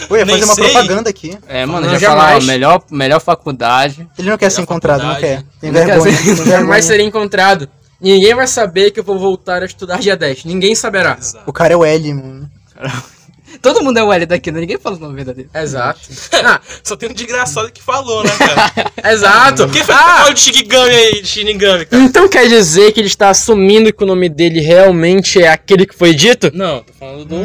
Pô, 0.09 0.17
ia 0.17 0.25
Nem 0.25 0.35
fazer 0.35 0.45
uma 0.45 0.55
sei. 0.55 0.65
propaganda 0.65 1.11
aqui. 1.11 1.39
É, 1.49 1.65
mano, 1.67 1.87
Não, 1.87 1.99
já 1.99 2.09
falar, 2.11 2.37
ó, 2.37 2.41
melhor, 2.43 2.83
melhor 2.91 3.21
faculdade. 3.21 4.07
Ele 4.19 4.31
não 4.31 4.37
quer 4.39 4.51
ser 4.51 4.63
encontrado, 4.63 5.03
não 5.03 5.15
faculdade. 5.15 5.45
quer. 5.45 5.61
Tem 5.61 5.71
Não 5.73 5.81
quer 5.81 5.87
vergonha. 5.87 6.13
ser- 6.17 6.25
tem 6.25 6.35
vergonha. 6.35 6.59
Jamais 6.59 6.85
serei 6.85 7.07
encontrado. 7.07 7.69
Ninguém 8.01 8.35
vai 8.35 8.47
saber 8.47 8.91
que 8.91 9.01
eu 9.01 9.05
vou 9.05 9.19
voltar 9.19 9.63
a 9.63 9.67
estudar 9.67 9.99
dia 9.99 10.17
10. 10.17 10.45
Ninguém 10.45 10.75
saberá. 10.75 11.17
Exato. 11.19 11.45
O 11.47 11.53
cara 11.53 11.73
é 11.73 11.77
o 11.77 11.85
L, 11.85 12.15
mano. 12.15 12.51
Todo 13.63 13.83
mundo 13.85 13.97
é 13.99 14.03
o 14.03 14.13
L 14.13 14.27
daqui, 14.27 14.51
né? 14.51 14.61
Ninguém 14.61 14.77
fala 14.79 14.97
o 14.97 14.99
nome 14.99 15.15
verdadeiro. 15.15 15.49
Exato. 15.55 16.01
Ah, 16.45 16.61
Só 16.83 16.97
tem 16.97 17.09
um 17.09 17.13
desgraçado 17.15 17.71
que 17.73 17.81
falou, 17.81 18.23
né, 18.25 18.31
cara? 18.37 19.11
exato. 19.13 19.69
Quem 19.69 19.83
foi 19.83 19.95
Ah, 19.95 19.99
que 19.99 20.19
falou 20.19 20.35
de 20.35 20.41
Shinigami 20.41 20.91
aí, 20.95 21.23
de 21.23 21.29
Shinigami, 21.29 21.87
cara? 21.87 22.03
Então 22.03 22.29
quer 22.29 22.47
dizer 22.49 22.93
que 22.93 23.01
ele 23.01 23.07
está 23.07 23.31
assumindo 23.31 23.93
que 23.93 24.03
o 24.03 24.07
nome 24.07 24.29
dele 24.29 24.61
realmente 24.61 25.41
é 25.41 25.49
aquele 25.49 25.87
que 25.87 25.95
foi 25.97 26.13
dito? 26.13 26.51
Não, 26.53 26.83
tô 26.83 26.93
falando 26.95 27.25
do. 27.25 27.37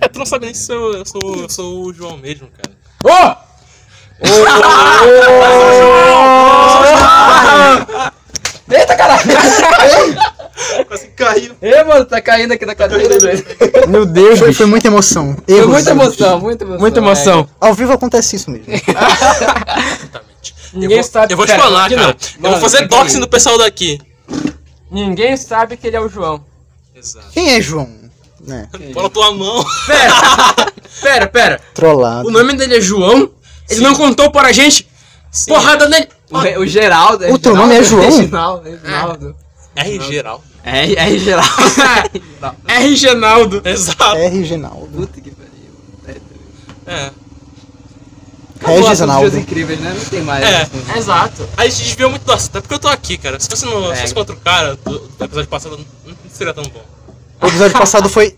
É, 0.00 0.08
tu 0.08 0.18
não 0.18 0.26
sabe 0.26 0.46
nem 0.46 0.54
se 0.54 0.72
eu, 0.72 0.92
eu 0.94 1.04
sou, 1.06 1.20
eu 1.42 1.48
sou 1.48 1.84
o 1.86 1.92
João 1.92 2.16
mesmo, 2.16 2.48
cara. 2.48 2.74
Ô! 3.04 3.48
Eita, 8.70 8.94
caralho! 8.96 9.22
Quase 10.88 11.06
caiu. 11.08 11.54
Ê, 11.62 11.84
mano, 11.84 12.04
tá 12.04 12.20
caindo 12.20 12.52
aqui 12.52 12.66
da 12.66 12.74
cadeira, 12.74 13.18
velho. 13.18 13.44
Meu 13.88 14.04
Deus, 14.04 14.38
Foi, 14.38 14.52
foi 14.52 14.66
muita 14.66 14.88
emoção. 14.88 15.36
Foi 15.46 15.56
Erros. 15.56 15.70
muita 15.70 15.90
emoção, 15.90 16.40
muita 16.40 16.64
emoção. 16.64 16.80
Muita 16.80 16.98
emoção. 17.00 17.48
Ao 17.60 17.72
vivo 17.74 17.92
acontece 17.92 18.36
isso 18.36 18.50
mesmo. 18.50 18.66
Exatamente. 18.72 20.54
Ninguém 20.74 20.98
eu 20.98 21.02
vou, 21.02 21.10
sabe- 21.10 21.32
Eu 21.32 21.36
vou 21.36 21.46
explanar, 21.46 21.86
aqui 21.86 21.94
cara. 21.96 22.16
não. 22.40 22.50
Eu 22.50 22.52
vou 22.52 22.60
fazer 22.60 22.86
doxing 22.88 23.20
do 23.20 23.28
pessoal 23.28 23.56
daqui. 23.58 23.98
Ninguém 24.90 25.36
sabe 25.36 25.76
que 25.76 25.86
ele 25.86 25.96
é 25.96 26.00
o 26.00 26.08
João. 26.08 26.44
Exato. 26.94 27.28
Quem 27.32 27.54
é 27.54 27.60
João? 27.60 27.88
Né? 28.40 28.68
Bola 28.94 29.10
tua 29.10 29.32
mão. 29.32 29.64
Pera, 29.86 30.72
pera, 31.02 31.26
pera. 31.26 31.60
Trollado. 31.74 32.28
O 32.28 32.30
nome 32.30 32.54
dele 32.54 32.76
é 32.76 32.80
João? 32.80 33.30
Ele 33.68 33.80
não 33.80 33.94
contou 33.94 34.30
para 34.30 34.48
a 34.48 34.52
gente? 34.52 34.88
Sim. 35.30 35.52
Porrada 35.52 35.88
nele! 35.88 36.08
O, 36.30 36.60
o 36.60 36.66
Geraldo. 36.66 37.26
O 37.32 37.38
teu 37.38 37.54
nome 37.54 37.74
é 37.76 37.82
João? 37.82 38.04
Reginaldo, 38.04 38.68
Reginaldo. 38.70 39.36
R 39.76 40.00
geral. 40.00 40.42
É, 40.64 40.92
é 40.92 41.18
Geraldo. 41.18 41.52
R. 42.66 42.96
Genaldo. 42.96 43.62
Exato. 43.64 44.16
R. 44.16 44.28
Reginaldo. 44.28 44.86
Puta 44.88 45.20
que 45.20 45.30
pariu. 45.30 46.22
É. 46.86 47.10
Acabou 48.60 48.82
Regis 48.82 49.00
Ronaldo. 49.00 49.38
incríveis, 49.38 49.78
né? 49.80 49.94
Não 49.96 50.04
tem 50.06 50.20
mais. 50.22 50.44
É. 50.44 50.62
assunto. 50.62 50.96
Exato. 50.96 51.48
A 51.56 51.64
gente 51.68 51.84
desviou 51.84 52.10
muito 52.10 52.24
do 52.24 52.32
assunto, 52.32 52.58
é 52.58 52.60
porque 52.60 52.74
eu 52.74 52.78
tô 52.78 52.88
aqui, 52.88 53.16
cara. 53.16 53.38
Se 53.38 53.48
fosse, 53.48 53.64
no, 53.64 53.92
É. 53.92 53.94
se 53.94 54.00
fosse 54.02 54.14
com 54.14 54.20
outro 54.20 54.36
cara 54.36 54.74
do, 54.76 54.98
do 54.98 55.24
episódio 55.24 55.48
passado, 55.48 55.78
não 56.04 56.16
seria 56.28 56.52
tão 56.52 56.64
bom. 56.64 56.84
O 57.40 57.46
episódio 57.46 57.78
passado 57.78 58.08
foi, 58.08 58.36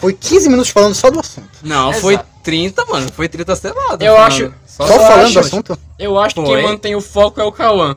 foi 0.00 0.12
15 0.12 0.48
minutos 0.48 0.70
falando 0.70 0.94
só 0.94 1.10
do 1.10 1.20
assunto. 1.20 1.48
Não, 1.62 1.88
Exato. 1.90 2.00
foi 2.02 2.18
30, 2.42 2.84
mano. 2.86 3.08
Foi 3.14 3.28
30 3.28 3.56
selado. 3.56 4.04
Eu 4.04 4.14
falando. 4.14 4.26
acho- 4.32 4.52
Só, 4.66 4.86
Só 4.86 4.98
falando 4.98 5.24
acho- 5.24 5.32
do 5.34 5.40
assunto? 5.40 5.78
Eu 5.98 6.18
acho 6.18 6.34
que 6.34 6.44
Foi. 6.44 6.60
quem 6.60 6.70
mantém 6.70 6.94
o 6.94 7.00
foco 7.00 7.40
é 7.40 7.44
o 7.44 7.50
Cauã. 7.52 7.96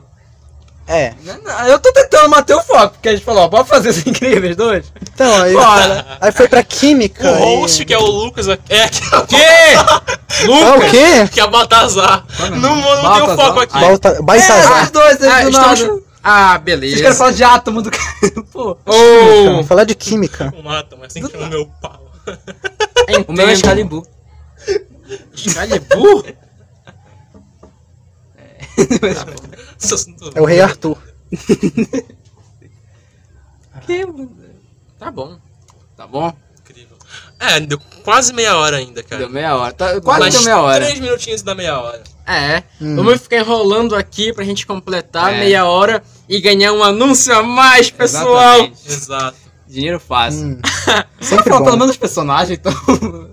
É. 0.88 1.12
Não, 1.22 1.40
não, 1.42 1.66
Eu 1.68 1.78
tô 1.78 1.92
tentando 1.92 2.28
manter 2.30 2.54
o 2.54 2.62
foco, 2.62 2.94
porque 2.94 3.10
a 3.10 3.12
gente 3.12 3.24
falou, 3.24 3.44
ó, 3.44 3.48
pode 3.48 3.68
fazer 3.68 3.90
os 3.90 3.98
incríveis 4.04 4.56
dois? 4.56 4.86
Então, 5.14 5.42
aí, 5.42 5.52
Bora. 5.52 6.18
aí 6.20 6.32
foi 6.32 6.48
pra 6.48 6.64
química. 6.64 7.30
O 7.30 7.60
host, 7.60 7.80
e... 7.82 7.84
que 7.84 7.94
é 7.94 7.98
o 7.98 8.04
Lucas, 8.06 8.48
é, 8.48 8.56
que, 8.56 9.00
Que? 9.28 9.36
Ah, 9.76 10.74
o 10.76 10.80
quê? 10.90 11.28
que 11.30 11.38
é 11.38 11.44
o 11.44 11.50
Baltazar. 11.50 12.24
Não, 12.56 12.76
não 12.76 13.12
tem 13.14 13.22
o 13.22 13.36
foco 13.36 13.60
aqui. 13.60 13.78
Balta... 13.78 14.08
É, 14.08 14.82
os 14.82 14.90
dois, 14.90 15.20
eles 15.20 15.32
Ah, 15.32 15.42
do 15.42 15.48
estamos... 15.50 16.02
ah 16.22 16.58
Vocês 16.58 16.64
querem 16.64 16.80
beleza. 16.80 17.14
falar 17.14 17.32
de 17.32 17.44
átomo 17.44 17.82
do 17.82 17.90
cara, 17.90 18.42
pô. 18.52 18.76
Oh, 18.86 19.64
falar 19.64 19.84
de 19.84 19.94
química. 19.94 20.52
O 20.56 20.62
mata, 20.62 20.96
mas 20.96 21.12
assim 21.12 21.22
que 21.22 21.32
chama 21.32 21.48
meu 21.48 21.66
pau. 21.80 22.10
O 23.26 23.32
meu 23.32 23.48
é 23.48 23.52
Excalibur. 23.52 24.06
Excalibur? 25.34 26.24
Assunto 29.82 30.32
É 30.36 30.40
o 30.40 30.44
Rei 30.44 30.60
Arthur. 30.60 30.96
Que? 33.86 34.06
Tá 34.98 35.10
bom. 35.10 35.38
Tá 35.96 36.06
bom? 36.06 36.32
incrível. 36.60 36.96
É, 37.38 37.60
deu 37.60 37.80
quase 38.04 38.32
meia 38.32 38.56
hora 38.56 38.76
ainda, 38.76 39.02
cara. 39.02 39.22
Deu 39.22 39.30
meia 39.30 39.56
hora. 39.56 39.72
Tá, 39.72 40.00
quase 40.00 40.20
Mais 40.20 40.34
deu 40.34 40.42
meia 40.44 40.60
hora. 40.60 40.84
Três 40.84 41.00
minutinhos 41.00 41.42
da 41.42 41.54
meia 41.54 41.78
hora. 41.78 42.02
É. 42.32 42.62
Hum. 42.80 42.96
Vamos 42.96 43.20
ficar 43.22 43.38
enrolando 43.38 43.94
aqui 43.96 44.32
pra 44.32 44.44
gente 44.44 44.66
completar 44.66 45.34
É. 45.34 45.38
meia 45.40 45.64
hora 45.64 46.02
e 46.28 46.40
ganhar 46.40 46.72
um 46.72 46.82
anúncio 46.82 47.34
a 47.34 47.42
mais, 47.42 47.90
pessoal. 47.90 48.56
Exatamente. 48.58 48.88
Exato. 48.92 49.36
Dinheiro 49.68 50.00
fácil. 50.00 50.46
Hum. 50.46 50.58
Sempre 51.20 51.44
falar 51.44 51.58
pelo 51.64 51.72
bom. 51.72 51.78
menos 51.78 51.90
os 51.90 51.96
personagens, 51.96 52.58
então. 52.58 52.72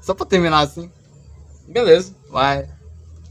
Só 0.00 0.14
pra 0.14 0.26
terminar 0.26 0.60
assim. 0.60 0.90
Beleza. 1.68 2.14
Vai. 2.30 2.68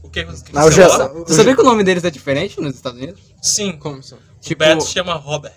O 0.02 0.08
que, 0.10 0.24
que 0.24 0.52
Não, 0.52 0.62
você 0.62 0.72
já-? 0.82 1.08
Tu 1.08 1.32
sabia 1.32 1.54
que 1.54 1.60
o 1.60 1.64
nome 1.64 1.82
deles 1.84 2.04
é 2.04 2.10
diferente 2.10 2.60
nos 2.60 2.74
Estados 2.74 3.00
Unidos? 3.00 3.20
Sim. 3.42 3.72
Como 3.72 4.02
são? 4.02 4.18
Tipo, 4.40 4.62
o 4.62 4.66
Beto 4.66 4.82
se 4.84 4.92
chama 4.92 5.14
Robert. 5.14 5.52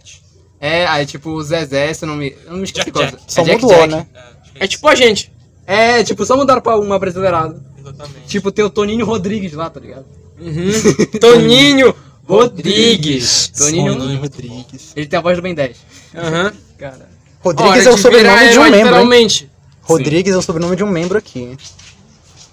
É, 0.59 0.85
aí 0.87 1.05
tipo 1.05 1.29
o 1.29 1.43
Zezé, 1.43 1.93
se 1.93 2.03
eu 2.05 2.09
não 2.09 2.15
me. 2.15 2.35
Eu 2.45 2.51
não 2.51 2.57
me 2.57 2.63
esqueci 2.63 2.85
Jack 2.85 2.91
qual. 2.91 3.05
Jack. 3.05 3.23
Só 3.27 3.41
é 3.41 3.45
Jack 3.45 3.67
Jack. 3.67 3.87
né? 3.87 4.07
É, 4.13 4.49
que 4.51 4.63
É 4.63 4.67
tipo 4.67 4.87
a 4.87 4.95
gente. 4.95 5.31
É, 5.67 6.03
tipo, 6.03 6.25
só 6.25 6.35
mudaram 6.37 6.61
pra 6.61 6.77
uma 6.79 6.97
brasileirada. 6.97 7.61
Exatamente. 7.89 8.27
Tipo, 8.27 8.51
tem 8.51 8.65
o 8.65 8.69
Toninho 8.69 9.05
Rodrigues 9.05 9.53
lá, 9.53 9.69
tá 9.69 9.79
ligado? 9.79 10.05
Uhum. 10.39 10.71
Toninho 11.19 11.95
Rodrigues. 12.27 13.47
Toninho 13.57 13.93
Sim, 13.93 14.15
Rodrigues. 14.17 14.91
Ele 14.95 15.07
tem 15.07 15.17
a 15.17 15.21
voz 15.21 15.37
do 15.37 15.41
Ben 15.41 15.55
10. 15.55 15.77
Aham. 16.15 16.53
Cara. 16.77 17.09
Rodrigues 17.39 17.85
Hora 17.85 17.89
é 17.89 17.93
o 17.93 17.97
sobrenome 17.97 18.49
de 18.49 18.59
um 18.59 18.63
membro. 18.63 18.75
hein? 18.77 18.83
Literalmente. 18.83 19.51
Rodrigues 19.81 20.33
é 20.33 20.37
o 20.37 20.41
sobrenome 20.41 20.75
de 20.75 20.83
um 20.83 20.89
membro 20.89 21.17
aqui. 21.17 21.57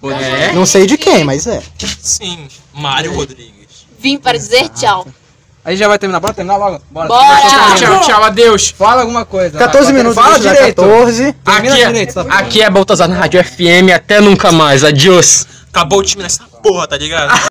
É? 0.03 0.53
Não 0.53 0.67
sei 0.67 0.87
de 0.87 0.99
quem, 0.99 1.25
mas 1.25 1.47
é. 1.47 1.63
Sim, 2.01 2.47
Mário 2.75 3.15
Rodrigues. 3.15 3.87
Vim 3.99 4.19
para 4.19 4.37
dizer 4.37 4.69
tchau. 4.69 5.07
A 5.65 5.71
gente 5.71 5.79
já 5.79 5.89
vai 5.89 5.99
terminar. 5.99 6.21
Bora 6.21 6.35
terminar 6.35 6.57
logo. 6.57 6.83
Bora. 6.91 7.09
Bora! 7.09 7.41
Tchau, 7.49 7.75
tchau, 7.77 8.01
tchau, 8.01 8.25
adeus. 8.25 8.69
Fala 8.69 9.01
alguma 9.01 9.25
coisa. 9.25 9.59
14 9.59 9.87
vai. 9.87 9.93
minutos. 9.95 10.23
Fala 10.23 10.39
direito. 10.39 10.83
14. 10.83 11.33
Termina 11.33 11.75
Aqui 11.75 11.87
direito, 11.87 12.21
é, 12.21 12.25
tá? 12.25 12.35
aqui 12.35 12.63
é 12.63 12.69
Baltazar 12.69 13.09
na 13.09 13.17
Rádio 13.17 13.43
FM. 13.43 13.95
Até 13.95 14.21
nunca 14.21 14.53
mais. 14.53 14.85
Adiós. 14.85 15.47
Acabou 15.71 16.01
o 16.01 16.03
time 16.03 16.23
nessa 16.23 16.45
porra, 16.63 16.87
tá 16.87 16.99
ligado? 16.99 17.31